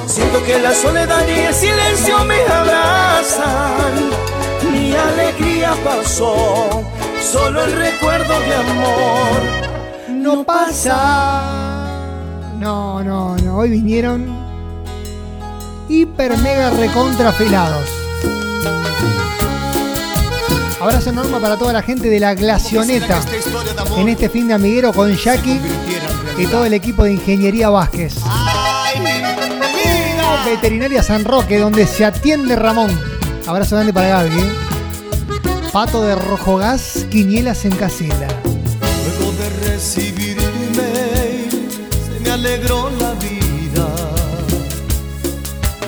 Siento 0.07 0.43
que 0.45 0.59
la 0.61 0.75
soledad 0.75 1.27
y 1.29 1.41
el 1.41 1.55
silencio 1.55 2.25
me 2.25 2.41
abrazan. 2.43 4.11
Mi 4.73 4.95
alegría 4.95 5.75
pasó, 5.85 6.83
solo 7.21 7.65
el 7.65 7.73
recuerdo 7.73 8.41
de 8.41 8.55
amor 8.55 9.65
no 10.25 10.43
pasa. 10.43 11.93
No, 12.59 13.05
no, 13.05 13.37
no. 13.37 13.59
Hoy 13.59 13.69
vinieron 13.71 14.27
hiper 15.89 16.37
mega 16.39 16.71
recontra 16.71 17.29
afilados. 17.29 17.89
Abrazo 20.85 21.09
enorme 21.09 21.41
para 21.41 21.57
toda 21.57 21.72
la 21.72 21.80
gente 21.80 22.11
de 22.11 22.20
la 22.20 22.35
Glacioneta 22.35 23.18
en 23.97 24.07
este 24.07 24.28
fin 24.28 24.49
de 24.49 24.53
amiguero 24.53 24.93
con 24.93 25.16
Jackie 25.16 25.59
y 26.37 26.47
todo 26.47 26.66
el 26.66 26.74
equipo 26.74 27.05
de 27.05 27.14
Ingeniería 27.14 27.70
Vázquez. 27.70 28.16
Veterinaria 30.45 31.03
San 31.03 31.24
Roque, 31.24 31.59
donde 31.59 31.87
se 31.87 32.05
atiende 32.05 32.55
Ramón. 32.55 32.91
Abrazo 33.47 33.76
grande 33.76 33.95
para 33.95 34.09
Gaby. 34.09 34.39
¿eh? 34.39 34.53
Pato 35.72 36.03
de 36.03 36.16
Rojo 36.16 36.59
Gas, 36.59 37.07
Quinielas 37.11 37.64
en 37.64 37.74
Casilla. 37.76 38.28
Luego 38.82 39.32
de 39.39 39.70
recibir 39.70 40.37
tu 40.37 40.82
mail, 40.82 41.68
se 41.91 42.20
me 42.20 42.30
alegró 42.30 42.91
la 43.01 43.12
vida. 43.14 43.89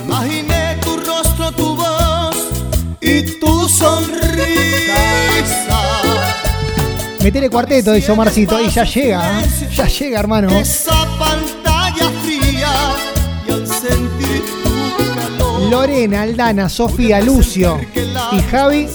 Imaginé 0.07 0.79
tu 0.81 0.97
rostro, 0.97 1.53
tu 1.53 1.77
voz 1.77 2.49
y 3.03 3.39
tu 3.39 3.69
sonrisa. 3.69 4.36
Metele 7.27 7.51
cuarteto, 7.51 7.93
dice 7.93 8.13
Omarcito. 8.13 8.61
Y 8.63 8.71
ya 8.71 8.85
llega, 8.85 9.41
¿eh? 9.41 9.47
ya 9.75 9.89
llega, 9.89 10.21
hermano. 10.21 10.49
Esa 10.49 10.93
pantalla 11.19 12.09
fría 12.23 12.69
y 13.49 13.51
al 13.51 13.67
sentir 13.67 14.45
tu 14.63 15.15
calor. 15.17 15.61
Lorena, 15.69 16.23
Aldana, 16.23 16.69
Sofía, 16.69 17.21
Lucio 17.21 17.81
y 18.31 18.39
Javi 18.43 18.87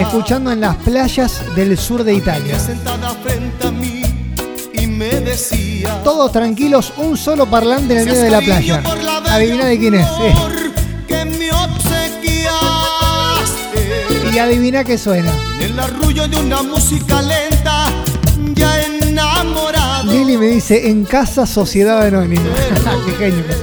escuchando 0.00 0.50
en 0.50 0.62
las 0.62 0.74
playas 0.78 1.40
del 1.54 1.78
sur 1.78 2.02
de 2.02 2.14
Italia. 2.14 2.58
Todos 6.02 6.32
tranquilos, 6.32 6.92
un 6.96 7.16
solo 7.16 7.46
parlante 7.46 7.92
en 7.94 8.00
el 8.00 8.06
medio 8.06 8.20
de 8.20 8.30
la 8.30 8.40
playa. 8.40 8.82
Adivina 9.28 9.66
de 9.66 9.78
quién 9.78 9.94
es. 9.94 10.08
eh. 10.22 10.34
Y 14.34 14.38
adivina 14.38 14.82
qué 14.82 14.98
suena. 14.98 15.32
El 15.80 15.94
arrullo 15.94 16.28
de 16.28 16.36
una 16.38 16.62
música 16.62 17.22
lenta 17.22 17.84
ya 18.54 18.82
enamorado 18.82 20.12
Lili 20.12 20.36
me 20.36 20.46
dice, 20.46 20.90
en 20.90 21.04
casa 21.04 21.46
Sociedad 21.46 22.02
Anónima. 22.02 22.42
qué 23.06 23.12
genio 23.12 23.46
que 23.46 23.54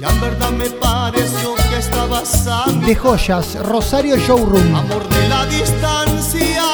ya 0.00 0.08
en 0.08 0.20
verdad 0.20 0.50
me 0.50 0.70
pareció 0.70 1.54
que 1.70 1.78
estabas 1.78 2.46
a 2.46 2.64
De 2.86 2.94
joyas, 2.94 3.56
Rosario 3.64 4.16
Showroom. 4.16 4.74
amor 4.74 5.08
de 5.08 5.28
la 5.28 5.44
distancia 5.46 6.64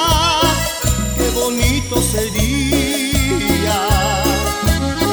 qué 1.17 1.31
bonito 1.31 2.01
sería 2.01 3.89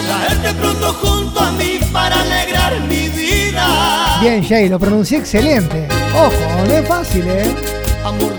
traerte 0.06 0.54
pronto 0.60 0.94
junto 0.94 1.40
a 1.40 1.52
mí 1.52 1.80
para 1.92 2.22
alegrar 2.22 2.80
mi 2.82 3.10
vida 3.10 4.20
Bien, 4.22 4.44
Jay, 4.44 4.70
lo 4.70 4.78
pronuncié 4.78 5.18
excelente. 5.18 5.88
Ojo, 6.14 6.68
no 6.68 6.72
es 6.72 6.88
fácil, 6.88 7.28
¿eh? 7.28 7.56
amor 8.04 8.31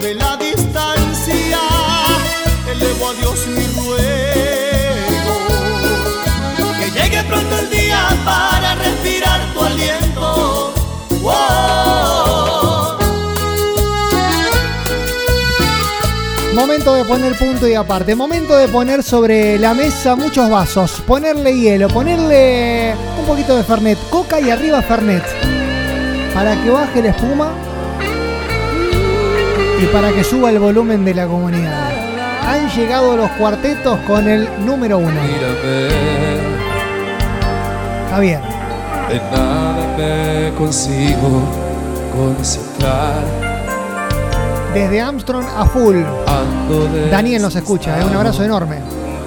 para 8.25 8.75
respirar 8.77 9.41
tu 9.53 9.63
aliento. 9.63 10.73
Momento 16.55 16.95
de 16.95 17.05
poner 17.05 17.37
punto 17.37 17.67
y 17.67 17.75
aparte. 17.75 18.15
Momento 18.15 18.57
de 18.57 18.69
poner 18.69 19.03
sobre 19.03 19.59
la 19.59 19.73
mesa 19.75 20.17
muchos 20.17 20.51
vasos. 20.51 21.03
Ponerle 21.07 21.59
hielo, 21.59 21.89
ponerle 21.89 22.95
un 23.19 23.27
poquito 23.27 23.57
de 23.57 23.65
Fernet. 23.65 23.99
Coca 24.11 24.39
y 24.39 24.51
arriba 24.51 24.83
Fernet. 24.83 25.25
Para 26.35 26.55
que 26.63 26.71
baje 26.71 27.03
la 27.03 27.09
espuma 27.09 27.53
y 29.83 29.87
para 29.87 30.13
que 30.13 30.23
suba 30.23 30.51
el 30.51 30.59
volumen 30.59 31.05
de 31.05 31.15
la 31.15 31.27
comunidad. 31.27 31.91
Han 32.47 32.69
llegado 32.71 33.17
los 33.17 33.31
cuartetos 33.33 33.99
con 34.01 34.29
el 34.29 34.49
número 34.65 34.99
uno. 34.99 36.52
Javier. 38.13 38.41
De 39.09 39.19
nada 39.35 39.97
me 39.97 40.55
consigo 40.59 41.43
concentrar. 42.15 43.23
Desde 44.75 45.01
Armstrong 45.01 45.47
a 45.57 45.65
full. 45.65 45.97
Daniel 47.11 47.41
nos 47.41 47.57
escucha, 47.57 47.99
¿eh? 47.99 48.05
un 48.05 48.15
abrazo 48.15 48.45
enorme. 48.45 48.77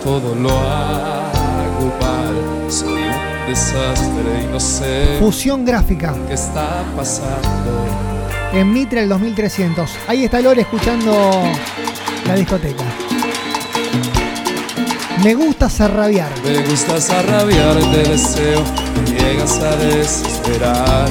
Todo 0.03 0.35
lo 0.35 0.49
hago 0.51 1.91
mal. 1.99 2.71
Soy 2.71 2.93
un 2.93 3.47
desastre 3.49 4.43
y 4.43 4.53
no 4.53 4.59
sé 4.59 5.17
Fusión 5.19 5.65
gráfica. 5.65 6.13
qué 6.27 6.35
está 6.35 6.83
pasando. 6.95 7.87
en 8.53 8.71
Mitre 8.71 9.01
el 9.01 9.09
2300. 9.09 9.89
Ahí 10.07 10.25
está 10.25 10.41
Lore 10.41 10.61
escuchando 10.61 11.41
la 12.27 12.35
discoteca. 12.35 12.83
Me 15.23 15.33
gusta 15.33 15.69
zarrabiar. 15.69 16.29
Me 16.43 16.61
gustas 16.67 17.09
a 17.09 17.21
rabiar, 17.23 17.75
te 17.91 18.03
deseo, 18.09 18.61
me 19.05 19.17
llegas 19.19 19.57
a 19.59 19.75
desesperar. 19.77 21.07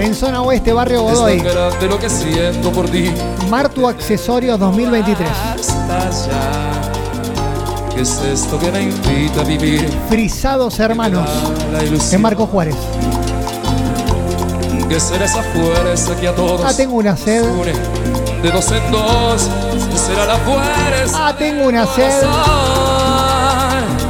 En 0.00 0.14
zona 0.14 0.42
oeste, 0.42 0.72
barrio 0.72 1.08
Es 1.08 1.18
Godoy. 1.18 1.36
tan 1.42 1.46
grande 1.54 1.86
lo 1.88 1.98
que 1.98 2.08
siento 2.10 2.72
por 2.72 2.88
ti. 2.88 3.10
Martu 3.50 3.86
Accesorios 3.86 4.58
2023. 4.58 5.28
Basta 5.56 6.10
ya. 6.26 7.94
¿Qué 7.94 8.02
es 8.02 8.20
esto 8.22 8.58
que 8.58 8.70
me 8.72 8.82
invita 8.82 9.40
a 9.40 9.44
vivir? 9.44 9.88
Frisados 10.08 10.78
hermanos. 10.80 11.28
En 12.12 12.22
Marco 12.22 12.46
Juárez. 12.46 12.76
¿Qué 14.88 14.98
será 15.00 15.26
esa 15.26 15.42
fuerza 15.42 16.16
que 16.16 16.28
a 16.28 16.34
todos 16.34 16.62
Ah, 16.64 16.72
tengo 16.74 16.96
una 16.96 17.16
sed. 17.16 17.42
une? 17.44 17.72
De 18.42 18.50
dos 18.52 18.70
en 18.70 18.90
dos, 18.92 19.48
será 20.06 20.24
la 20.26 20.36
fuerza. 20.38 21.28
Ah, 21.28 21.34
tengo 21.36 21.64
una 21.66 21.86
sed. 21.86 22.22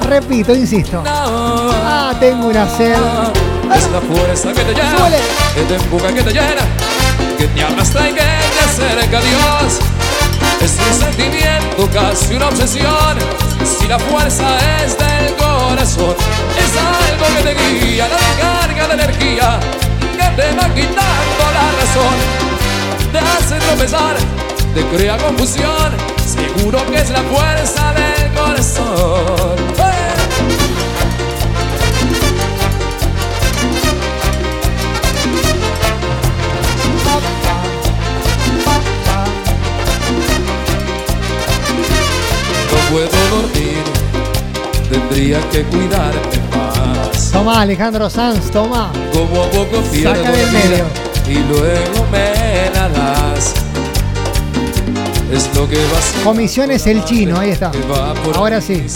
Repito, 0.06 0.54
insisto. 0.54 1.02
Ah, 1.06 2.12
tengo 2.20 2.48
una 2.48 2.68
sed. 2.76 2.94
Es 3.74 3.90
la 3.90 4.00
fuerza 4.00 4.52
que 4.52 4.60
te 4.64 4.74
llena, 4.74 4.96
Súbele. 4.96 5.18
que 5.54 5.62
te 5.62 5.74
empuja, 5.76 6.08
que 6.08 6.22
te 6.22 6.32
llena, 6.32 6.62
que 7.36 7.46
te 7.46 7.62
arrastra 7.62 8.08
y 8.08 8.12
que 8.12 8.20
te 8.20 8.60
acerca 8.64 9.18
a 9.18 9.20
Dios. 9.20 9.78
Es 10.60 10.76
un 10.86 10.94
sentimiento, 11.00 11.88
casi 11.92 12.34
una 12.34 12.48
obsesión. 12.48 13.18
Si 13.64 13.86
la 13.86 13.98
fuerza 13.98 14.44
es 14.84 14.96
del 14.98 15.34
corazón, 15.36 16.16
es 16.58 16.72
algo 16.76 17.26
que 17.36 17.42
te 17.42 17.54
guía, 17.54 18.08
la 18.08 18.16
descarga 18.16 18.88
de 18.88 18.94
energía, 18.94 19.60
que 20.00 20.42
te 20.42 20.56
va 20.56 20.74
quitando 20.74 21.44
la 21.54 21.72
razón. 21.80 22.57
Te 23.12 23.18
hace 23.18 23.56
tropezar, 23.56 24.16
te 24.74 24.84
crea 24.96 25.16
confusión. 25.18 25.92
Seguro 26.24 26.84
que 26.90 26.98
es 26.98 27.10
la 27.10 27.22
fuerza 27.22 27.92
del 27.94 28.32
corazón. 28.34 29.56
No 42.70 42.90
puedo 42.90 43.08
dormir 43.30 43.98
tendría 44.88 45.40
que 45.50 45.62
cuidarte 45.64 46.38
más. 46.56 47.30
Toma, 47.30 47.60
Alejandro 47.60 48.08
Sanz, 48.08 48.50
toma. 48.50 48.90
Como 49.12 49.42
a 49.42 49.50
poco 49.50 49.80
pierdo 49.92 50.14
Saca 50.14 50.32
del 50.32 50.50
medio. 50.50 51.07
Y 51.28 51.34
luego 51.34 52.06
me 52.10 52.70
la 52.74 52.88
das. 52.88 53.54
Es 55.32 55.54
lo 55.54 55.68
que 55.68 55.76
vas 55.76 56.14
Comisiones 56.24 56.86
el 56.86 57.04
chino, 57.04 57.38
ahí 57.38 57.50
está. 57.50 57.70
Ahora 58.34 58.60
sí. 58.60 58.86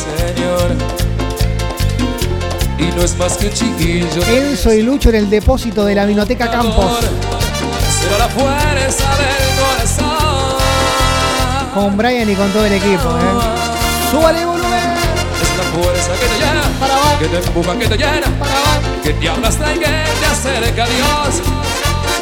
Y 2.78 2.85
no 2.97 3.03
es 3.03 3.16
más 3.16 3.37
que 3.37 3.53
chiquillo. 3.53 4.22
Enzo 4.28 4.72
y 4.72 4.83
Lucho 4.83 5.11
en 5.11 5.16
el 5.16 5.30
depósito 5.30 5.85
de 5.85 5.95
la 5.95 6.07
Vinoteca 6.07 6.51
Campos. 6.51 7.01
Será 8.01 8.18
la 8.18 8.28
fuerza 8.28 9.05
del 9.16 9.51
corazón. 9.61 10.33
Con 11.74 11.97
Brian 11.97 12.28
y 12.28 12.35
con 12.35 12.51
todo 12.51 12.66
el 12.66 12.72
equipo, 12.72 13.11
¿eh? 13.18 14.11
¡Súbale 14.11 14.45
volumen! 14.45 14.93
Es 15.43 15.57
la 15.57 15.64
fuerza 15.83 16.12
que 16.12 16.26
te 16.26 16.39
llena, 16.39 16.62
que 17.18 17.26
te 17.28 17.37
empuja, 17.47 17.78
que 17.78 17.89
te 17.89 17.97
llena, 17.97 18.26
que 19.03 19.12
te 19.14 19.28
aplasta 19.28 19.74
y 19.74 19.78
que 19.78 19.87
te 19.87 20.26
acerca 20.26 20.85
a 20.85 20.87
Dios. 20.87 21.51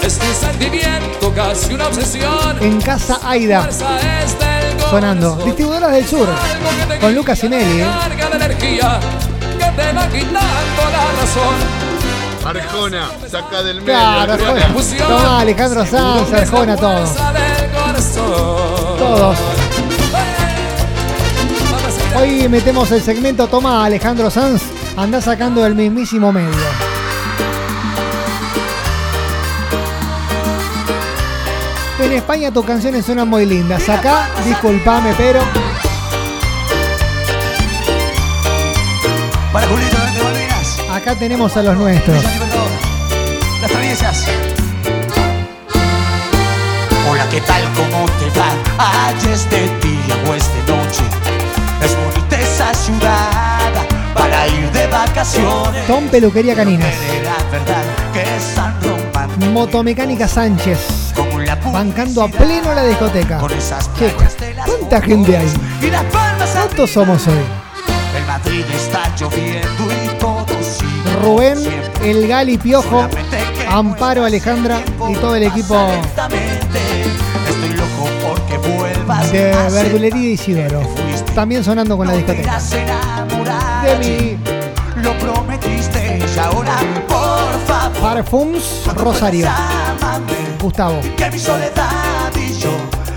Es 0.03 0.19
un 0.19 0.35
sentimiento, 0.35 1.33
casi 1.35 1.75
una 1.75 1.87
obsesión. 1.89 2.57
En 2.61 2.81
casa 2.81 3.21
Aida, 3.23 3.69
sonando. 4.89 5.37
Distribuidoras 5.45 5.93
del 5.93 6.07
Sur, 6.07 6.29
con 7.01 7.15
Lucas 7.15 7.45
¿eh? 7.45 7.49
quitando 10.11 10.41
la 10.91 11.13
razón. 11.21 11.55
Arjona, 12.45 13.11
saca 13.29 13.63
del 13.63 13.83
medio. 13.83 13.95
Claro, 13.95 14.33
Arjona. 14.33 14.75
Toma, 15.07 15.41
Alejandro 15.41 15.87
Sanz, 15.87 16.33
Arjona, 16.33 16.77
todos. 16.77 17.11
Todos. 18.99 19.39
Hoy 22.17 22.49
metemos 22.49 22.91
el 22.91 23.03
segmento 23.03 23.47
Toma 23.47 23.85
Alejandro 23.85 24.31
Sanz, 24.31 24.63
anda 24.97 25.21
sacando 25.21 25.65
el 25.67 25.75
mismísimo 25.75 26.33
medio. 26.33 26.90
En 32.03 32.13
España 32.13 32.51
tus 32.51 32.65
canciones 32.65 33.05
suenan 33.05 33.29
muy 33.29 33.45
lindas. 33.45 33.87
Acá, 33.89 34.29
disculpame, 34.45 35.13
pero 35.19 35.41
acá 40.91 41.15
tenemos 41.15 41.57
a 41.57 41.63
los 41.63 41.77
nuestros. 41.77 42.25
las 43.61 43.71
traviesas. 43.71 44.25
Hola, 47.11 47.29
¿qué 47.31 47.41
tal? 47.43 47.63
¿Cómo 47.75 48.07
te 48.19 48.39
va? 48.39 48.49
Ay, 48.79 49.15
es 49.33 49.51
de 49.51 49.61
día 49.61 50.17
o 50.29 50.35
es 50.35 50.45
de 50.55 50.73
noche. 50.73 51.03
Es 51.85 51.97
bonita 51.97 52.41
esa 52.41 52.75
ciudad 52.75 53.73
para 54.15 54.49
ir 54.49 54.71
de 54.73 54.87
vacaciones. 54.87 55.87
Tom 55.87 56.09
Peluquería 56.09 56.55
Caninas. 56.55 56.95
Motomecánica 59.53 60.29
Sánchez. 60.29 61.13
Bancando 61.73 62.23
a 62.23 62.29
pleno 62.29 62.75
la 62.75 62.85
discoteca. 62.85 63.39
Con 63.39 63.53
esas 63.53 63.91
¿Cuánta 64.65 65.01
gente 65.01 65.37
hay? 65.37 65.49
¿Cuántos 66.53 66.91
somos 66.91 67.27
hoy? 67.27 67.35
El 68.17 68.27
Madrid 68.27 68.65
está 68.75 69.15
lloviendo 69.17 69.89
y 69.93 70.11
Rubén, 71.23 71.59
el 72.03 72.27
Gali 72.27 72.59
Piojo, 72.59 73.07
Amparo 73.69 74.25
Alejandra 74.25 74.81
y 75.09 75.15
todo 75.15 75.37
el 75.37 75.45
equipo 75.45 75.77
de 79.33 79.55
Verdulería 79.73 80.31
Isidoro. 80.31 80.83
También 81.35 81.63
sonando 81.63 81.97
con 81.97 82.07
la 82.07 82.15
discoteca. 82.15 82.59
De 83.85 83.99
mí. 83.99 84.50
Parfums 88.11 88.87
Rosario. 88.97 89.47
Gustavo. 90.61 91.01
que 91.17 91.31
mi 91.31 91.39
soledad 91.39 92.33
y 92.35 92.59
yo 92.59 92.73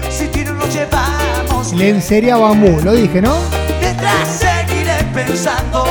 si 0.07 0.27
tiro 0.27 0.53
nos 0.53 0.71
llevamos 0.71 1.73
Lencería 1.73 2.37
Bambú, 2.37 2.79
lo 2.83 2.91
dije, 2.91 3.19
¿no? 3.19 3.33
Mientras 3.79 4.27
seguiré 4.27 4.93
pensando 5.11 5.83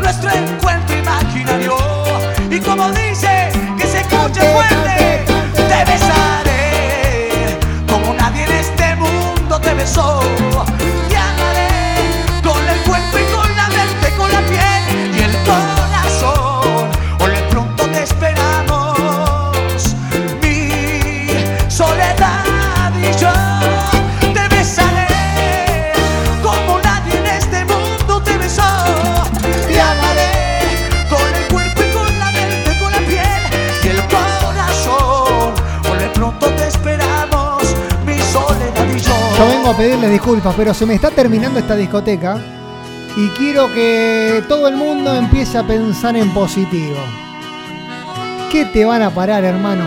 Nuestro 0.00 0.30
encuentro 0.30 0.96
imaginario 0.96 1.76
Y 2.50 2.60
como 2.60 2.92
dice 2.92 3.50
que 3.76 3.86
se 3.86 3.98
escuche 4.00 4.40
fuerte 4.40 5.24
Te 5.54 5.84
besaré 5.84 7.58
Como 7.90 8.14
nadie 8.14 8.44
en 8.44 8.52
este 8.52 8.96
mundo 8.96 9.60
te 9.60 9.74
besó 9.74 10.37
a 39.68 39.76
pedirles 39.76 40.10
disculpas, 40.10 40.54
pero 40.56 40.72
se 40.72 40.86
me 40.86 40.94
está 40.94 41.10
terminando 41.10 41.58
esta 41.58 41.76
discoteca 41.76 42.38
y 43.16 43.28
quiero 43.30 43.70
que 43.74 44.42
todo 44.48 44.66
el 44.66 44.76
mundo 44.76 45.14
empiece 45.14 45.58
a 45.58 45.62
pensar 45.62 46.16
en 46.16 46.32
positivo. 46.32 46.96
¿Qué 48.50 48.64
te 48.64 48.86
van 48.86 49.02
a 49.02 49.10
parar, 49.10 49.44
hermano? 49.44 49.84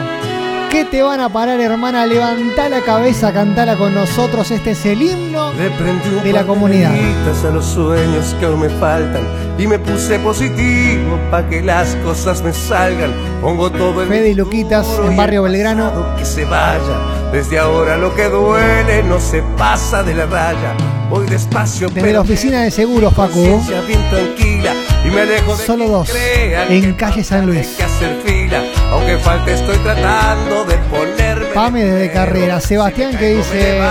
¿Qué 0.69 0.85
te 0.85 1.01
van 1.01 1.19
a 1.19 1.29
parar, 1.29 1.59
hermana? 1.59 2.05
Levantá 2.05 2.69
la 2.69 2.81
cabeza, 2.81 3.33
cantala 3.33 3.75
con 3.75 3.95
nosotros. 3.95 4.51
Este 4.51 4.71
es 4.71 4.85
el 4.85 5.01
himno 5.01 5.51
Le 5.53 5.71
prendí 5.71 6.09
un 6.09 6.23
de 6.23 6.31
la 6.31 6.45
comunidad. 6.45 6.93
a 6.93 7.49
los 7.49 7.65
sueños 7.65 8.35
que 8.39 8.45
aún 8.45 8.59
me 8.59 8.69
faltan 8.69 9.23
y 9.57 9.65
me 9.65 9.79
puse 9.79 10.19
positivo 10.19 11.17
para 11.31 11.49
que 11.49 11.61
las 11.61 11.95
cosas 11.97 12.43
me 12.43 12.53
salgan. 12.53 13.11
Pongo 13.41 13.71
todo 13.71 14.03
el 14.03 14.07
Fede 14.07 14.29
y 14.29 14.35
Luquitas 14.35 14.87
en 15.03 15.17
Barrio 15.17 15.43
Belgrano. 15.43 15.91
que 16.17 16.23
se 16.23 16.45
vaya. 16.45 17.10
Desde 17.31 17.57
ahora 17.59 17.97
lo 17.97 18.13
que 18.15 18.25
duele 18.27 19.03
no 19.03 19.19
se 19.19 19.41
pasa 19.57 20.03
de 20.03 20.13
la 20.13 20.25
raya. 20.25 20.75
Voy 21.09 21.25
despacio 21.27 21.87
Desde 21.87 22.01
pero 22.01 22.13
la 22.13 22.21
oficina 22.21 22.61
de 22.63 22.71
seguros, 22.71 23.13
Facu. 23.13 23.33
conciencia 23.33 23.81
bien 23.81 23.99
tranquila 24.09 24.73
y 25.05 25.09
me 25.11 25.21
alejo 25.21 25.55
de 25.55 25.65
Solo 25.65 25.87
dos. 25.87 26.09
En 26.15 26.93
calle 26.93 27.23
San 27.23 27.45
Luis. 27.45 27.67
que 27.77 27.83
hacer 27.83 28.21
fila. 28.25 28.61
Aunque 28.91 29.17
falte 29.17 29.53
estoy 29.53 29.77
tratando 29.77 30.65
de 30.65 30.75
ponerme 30.77 31.45
Pame 31.53 31.83
desde 31.85 32.11
carrera. 32.13 32.59
Sebastián 32.59 33.17
que 33.17 33.29
dice. 33.35 33.81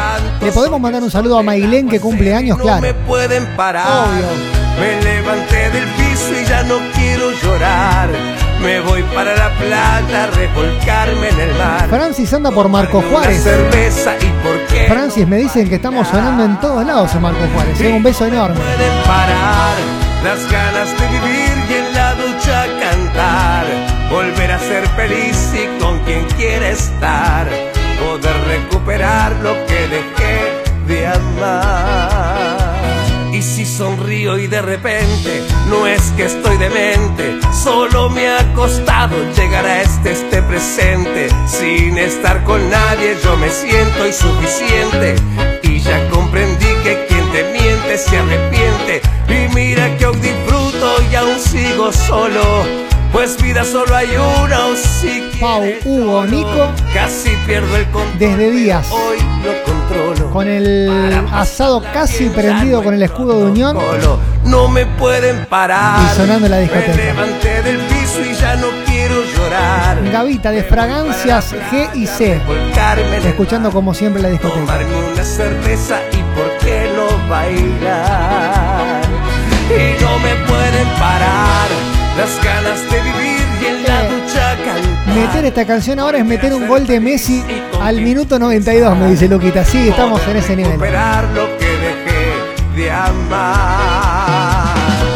¿Le 0.43 0.53
podemos 0.53 0.81
mandar 0.81 1.03
un 1.03 1.11
saludo 1.11 1.39
a 1.39 1.43
Mailén 1.43 1.89
que 1.89 1.99
cumple 2.01 2.35
años? 2.35 2.59
no 2.59 2.65
Claro. 2.65 2.83
me 2.83 2.95
pueden 2.95 3.45
parar. 3.57 4.09
Me 4.79 5.03
levanté 5.03 5.71
del 5.71 5.85
piso 5.89 6.31
y 6.43 6.47
ya 6.47 6.63
no 6.63 6.77
quiero 6.95 7.31
llorar. 7.43 8.09
Me 8.63 8.81
voy 8.81 9.03
para 9.15 9.35
la 9.37 9.51
playa 9.57 10.25
a 10.25 10.27
revolcarme 10.29 11.29
en 11.29 11.41
el 11.41 11.55
mar. 11.57 11.89
Francis 11.89 12.33
anda 12.35 12.51
por 12.51 12.69
Marco 12.69 13.03
Juárez. 13.11 13.43
cerveza 13.43 14.17
y 14.21 14.27
por 14.43 14.67
qué 14.67 14.87
Francis, 14.87 15.27
me 15.27 15.39
dicen 15.39 15.69
que 15.69 15.77
estamos 15.77 16.07
sonando 16.09 16.45
en 16.45 16.61
todos 16.61 16.85
lados 16.85 17.15
en 17.15 17.23
Marco 17.23 17.41
Juárez. 17.55 17.81
¿eh? 17.81 17.93
Un 17.93 18.03
beso 18.03 18.27
enorme. 18.27 18.57
pueden 18.57 19.03
parar 19.05 19.75
las 20.23 20.53
ganas 20.53 20.89
de 21.01 21.09
vivir 21.09 21.51
y 21.71 21.75
en 21.75 21.95
la 21.95 22.15
ducha 22.15 22.67
cantar. 22.81 23.65
Volver 24.11 24.53
a 24.53 24.59
ser 24.59 24.87
feliz 24.89 25.53
y 25.55 25.83
con 25.83 25.99
quien 26.01 26.27
quiera 26.37 26.69
estar. 26.69 27.47
Poder 27.99 28.37
recuperar 28.47 29.33
lo 29.43 29.55
que 29.67 29.89
dejé 29.89 30.63
de 30.87 31.07
amar. 31.07 32.60
Y 33.41 33.43
si 33.43 33.65
sonrío 33.65 34.37
y 34.39 34.49
de 34.49 34.61
repente 34.61 35.43
no 35.67 35.87
es 35.87 36.13
que 36.15 36.25
estoy 36.25 36.59
demente, 36.59 37.39
solo 37.65 38.11
me 38.11 38.29
ha 38.29 38.53
costado 38.53 39.17
llegar 39.33 39.65
a 39.65 39.81
este 39.81 40.13
este 40.13 40.43
presente. 40.43 41.31
Sin 41.47 41.97
estar 41.97 42.45
con 42.45 42.69
nadie 42.69 43.17
yo 43.25 43.39
me 43.39 43.49
siento 43.49 44.07
insuficiente 44.07 45.15
y 45.63 45.81
ya 45.81 46.07
comprendí 46.11 46.67
que 46.85 47.07
quien 47.09 47.33
te 47.33 47.45
miente 47.45 47.97
se 47.97 48.19
arrepiente. 48.19 49.01
Y 49.27 49.55
mira 49.55 49.97
que 49.97 50.05
hoy 50.05 50.17
disfruto 50.17 51.03
y 51.11 51.15
aún 51.15 51.41
sigo 51.41 51.91
solo. 51.95 52.91
Pues 53.13 53.43
vida 53.43 53.65
solo 53.65 53.95
hay 53.95 54.11
una 54.17 54.67
o 54.67 54.77
si 54.77 55.29
Pau, 55.41 55.65
Hugo, 55.85 56.25
Nico. 56.27 56.71
Casi 56.95 57.31
pierdo 57.45 57.77
el 57.77 57.85
control. 57.91 58.19
Desde 58.19 58.51
días. 58.53 58.87
Hoy 58.91 59.19
lo 59.45 59.63
controlo. 59.65 60.31
Con 60.31 60.49
el 60.49 60.89
asado 61.33 61.83
casi 61.93 62.29
prendido 62.29 62.83
con 62.85 62.95
el 62.95 63.03
escudo 63.03 63.39
de 63.39 63.45
Unión. 63.51 63.77
No 64.45 64.69
me 64.69 64.87
pueden 64.87 65.45
parar. 65.47 66.01
Y 66.05 66.17
sonando 66.17 66.49
la 66.49 66.59
discoteca. 66.59 66.93
Me 66.93 67.05
levanté 67.05 67.63
del 67.63 67.79
piso 67.79 68.21
y 68.21 68.35
ya 68.35 68.55
no 68.57 68.69
quiero 68.87 69.17
llorar. 69.37 70.03
Gavita 70.11 70.53
de 70.53 70.63
Fragancias 70.63 71.53
G 71.73 71.91
y 71.95 72.07
C. 72.07 72.41
Escuchando 73.25 73.73
como 73.73 73.93
siempre 73.93 74.23
la 74.23 74.29
discoteca. 74.29 74.61
Tomarme 74.61 75.13
una 75.13 75.25
cerveza 75.25 76.01
y 76.13 76.23
por 76.39 76.57
qué 76.59 76.89
no 76.95 77.29
bailar. 77.29 79.01
Y 79.69 80.03
no 80.03 80.19
me 80.21 80.35
pueden 80.47 80.89
parar 80.99 82.00
las 82.17 82.45
ganas 82.45 82.91
de 82.91 83.01
vivir 83.03 83.41
y 83.63 83.67
en 83.67 83.83
la 83.85 84.03
ducha. 84.05 84.57
Meter 85.15 85.45
esta 85.45 85.67
canción 85.67 85.99
ahora 85.99 86.19
es 86.19 86.25
meter 86.25 86.53
un 86.55 86.69
gol 86.69 86.87
de 86.87 87.01
Messi 87.01 87.43
al 87.81 88.01
minuto 88.01 88.39
92, 88.39 88.97
me 88.97 89.11
dice 89.11 89.29
Luquita. 89.29 89.65
Sí, 89.65 89.89
estamos 89.89 90.21
en 90.29 90.37
ese 90.37 90.57
nivel. 90.57 90.79
lo 90.79 91.59
que 91.59 91.67
dejé 91.67 92.77
de 92.77 92.91
amar. 92.91 94.75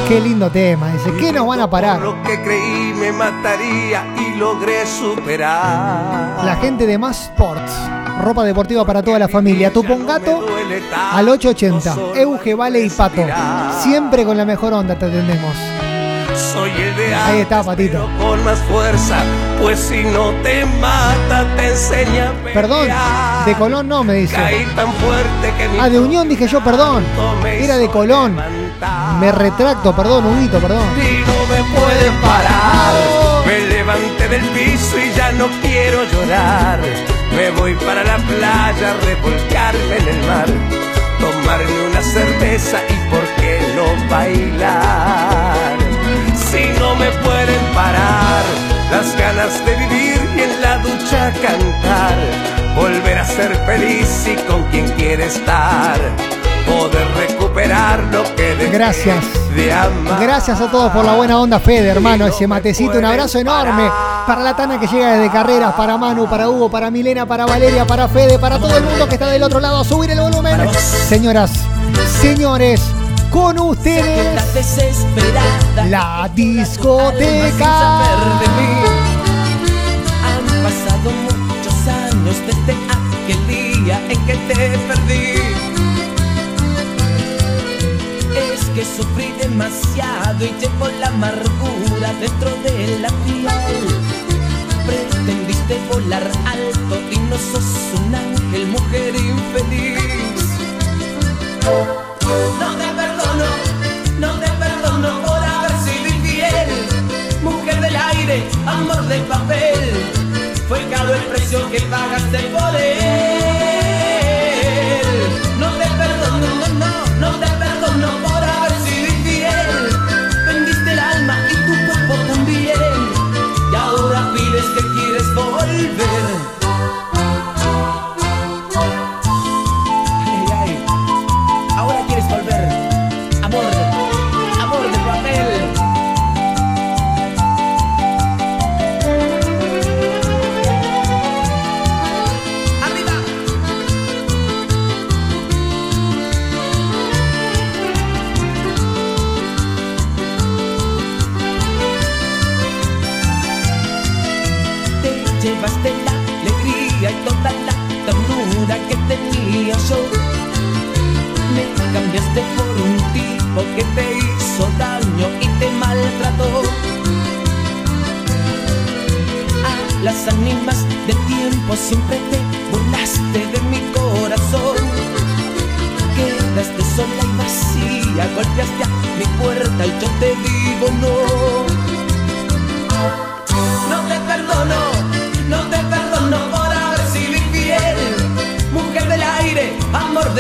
Qué 0.09 0.21
lindo 0.21 0.51
tema, 0.51 0.93
dice. 0.93 1.13
¿Qué 1.19 1.33
nos 1.33 1.47
van 1.47 1.61
a 1.61 1.71
parar? 1.71 2.01
Lo 2.01 2.23
que 2.23 2.43
creí 2.43 2.93
me 2.95 3.11
mataría 3.13 4.05
y 4.19 4.37
logré 4.39 4.85
superar. 4.87 6.45
La 6.45 6.57
gente 6.61 6.87
de 6.87 6.99
Más 6.99 7.23
Sports, 7.23 7.73
ropa 8.21 8.45
deportiva 8.45 8.85
para 8.85 9.03
toda 9.03 9.19
la 9.19 9.29
familia. 9.29 9.73
Tupongato 9.73 10.45
al 11.13 11.29
880. 11.29 12.21
Euge, 12.21 12.55
Vale 12.55 12.85
y 12.85 12.91
Pato. 12.91 13.23
Siempre 13.81 14.25
con 14.25 14.37
la 14.37 14.45
mejor 14.45 14.75
onda 14.75 14.99
te 14.99 15.07
atendemos. 15.07 15.57
Soy 16.55 16.71
el 16.71 16.97
de 16.97 17.15
Ahí 17.15 17.41
está, 17.41 17.63
Patito. 17.65 18.09
pero 18.17 18.29
con 18.31 18.45
más 18.45 18.59
fuerza, 18.71 19.17
pues 19.61 19.79
si 19.81 20.05
no 20.05 20.31
te 20.45 20.65
mata 20.81 21.45
te 21.57 21.69
enseña 21.69 22.29
a 22.31 22.33
Perdón, 22.55 22.89
de 23.45 23.55
Colón 23.55 23.89
no, 23.89 24.05
me 24.05 24.15
dice. 24.15 24.37
Caí 24.37 24.65
tan 24.77 24.93
fuerte 24.95 25.53
que 25.59 25.69
mi 25.69 25.79
Ah, 25.81 25.89
de 25.89 25.99
Unión 25.99 26.29
dije 26.29 26.47
yo, 26.47 26.63
perdón. 26.63 27.05
Era 27.45 27.77
de 27.77 27.89
Colón. 27.89 28.37
Me 29.21 29.33
retracto, 29.33 29.95
perdón, 29.97 30.27
Huguito, 30.27 30.59
perdón. 30.61 30.85
y 30.97 31.21
no 31.27 31.39
me 31.53 31.79
pueden 31.79 32.15
parar. 32.23 32.95
Me 33.47 33.61
levanté 33.75 34.29
del 34.29 34.43
piso 34.51 34.97
y 34.99 35.13
ya 35.17 35.33
no 35.33 35.49
quiero 35.61 36.05
llorar. 36.05 36.79
Me 37.37 37.51
voy 37.51 37.75
para 37.75 38.05
la 38.05 38.17
playa 38.19 38.91
a 38.93 39.05
revolcarme 39.05 39.97
en 39.99 40.09
el 40.09 40.27
mar. 40.29 40.47
Tomarme 41.19 41.89
una 41.91 42.03
cerveza 42.03 42.79
y 42.89 43.11
por 43.11 43.25
qué 43.41 43.61
no 43.75 44.09
bailar. 44.09 45.84
Si 46.55 46.69
no 46.79 46.95
me 46.95 47.11
pueden 47.11 47.75
parar 47.75 48.45
las 48.89 49.19
ganas 49.19 49.67
de 49.67 49.75
vivir 49.75 50.21
y 50.37 50.41
en 50.43 50.63
la 50.63 50.79
ducha 50.79 51.33
cantar. 51.43 52.17
Volver 52.77 53.19
a 53.19 53.27
ser 53.27 53.57
feliz 53.67 54.29
y 54.29 54.37
con 54.47 54.63
quien 54.71 54.89
quiere 54.93 55.27
estar. 55.27 55.99
Poder 56.65 57.09
recuperar 57.17 58.05
lo 58.05 58.23
que 58.37 58.55
dejé 58.55 58.71
Gracias. 58.71 59.25
de 59.57 59.73
amar. 59.73 60.23
Gracias 60.23 60.61
a 60.61 60.71
todos 60.71 60.93
por 60.93 61.05
la 61.05 61.15
buena 61.15 61.41
onda, 61.41 61.59
Fede, 61.59 61.89
hermano. 61.89 62.25
Ese 62.25 62.47
matecito, 62.47 62.99
un 62.99 63.05
abrazo 63.05 63.41
enorme 63.41 63.91
para 64.25 64.43
la 64.43 64.55
Tana 64.55 64.79
que 64.79 64.87
llega 64.87 65.15
desde 65.15 65.33
carreras, 65.33 65.75
para 65.75 65.97
Manu, 65.97 66.31
para 66.31 66.49
Hugo, 66.49 66.71
para 66.71 66.89
Milena, 66.89 67.27
para 67.27 67.47
Valeria, 67.47 67.85
para 67.85 68.07
Fede, 68.07 68.39
para 68.39 68.61
todo 68.61 68.77
el 68.77 68.85
mundo 68.85 69.09
que 69.09 69.15
está 69.15 69.29
del 69.29 69.43
otro 69.43 69.59
lado. 69.59 69.81
A 69.81 69.85
subir 69.85 70.13
el 70.13 70.21
volumen. 70.21 70.71
Señoras, 70.73 71.51
señores, 72.23 72.81
con 73.35 73.59
ustedes 73.59 74.33
la 75.91 76.31
discoteca. 76.37 77.99
Han 80.27 80.47
pasado 80.63 81.11
muchos 81.27 81.77
años 81.89 82.37
desde 82.47 82.75
aquel 82.97 83.41
día 83.49 83.97
en 84.09 84.19
que 84.27 84.35
te 84.35 84.79
perdí. 84.89 85.27
Es 88.53 88.63
que 88.67 88.85
sufrí 88.85 89.33
demasiado 89.41 90.45
y 90.45 90.55
llevo 90.61 90.87
la 91.01 91.09
amargura 91.09 92.13
dentro 92.21 92.51
de 92.63 92.74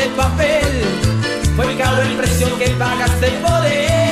de 0.04 0.10
papel. 0.16 0.84
Fue 1.56 1.66
el 1.66 2.16
precio 2.16 2.58
que 2.58 2.68
pagaste 2.70 3.28
por 3.42 3.66
él. 3.66 4.03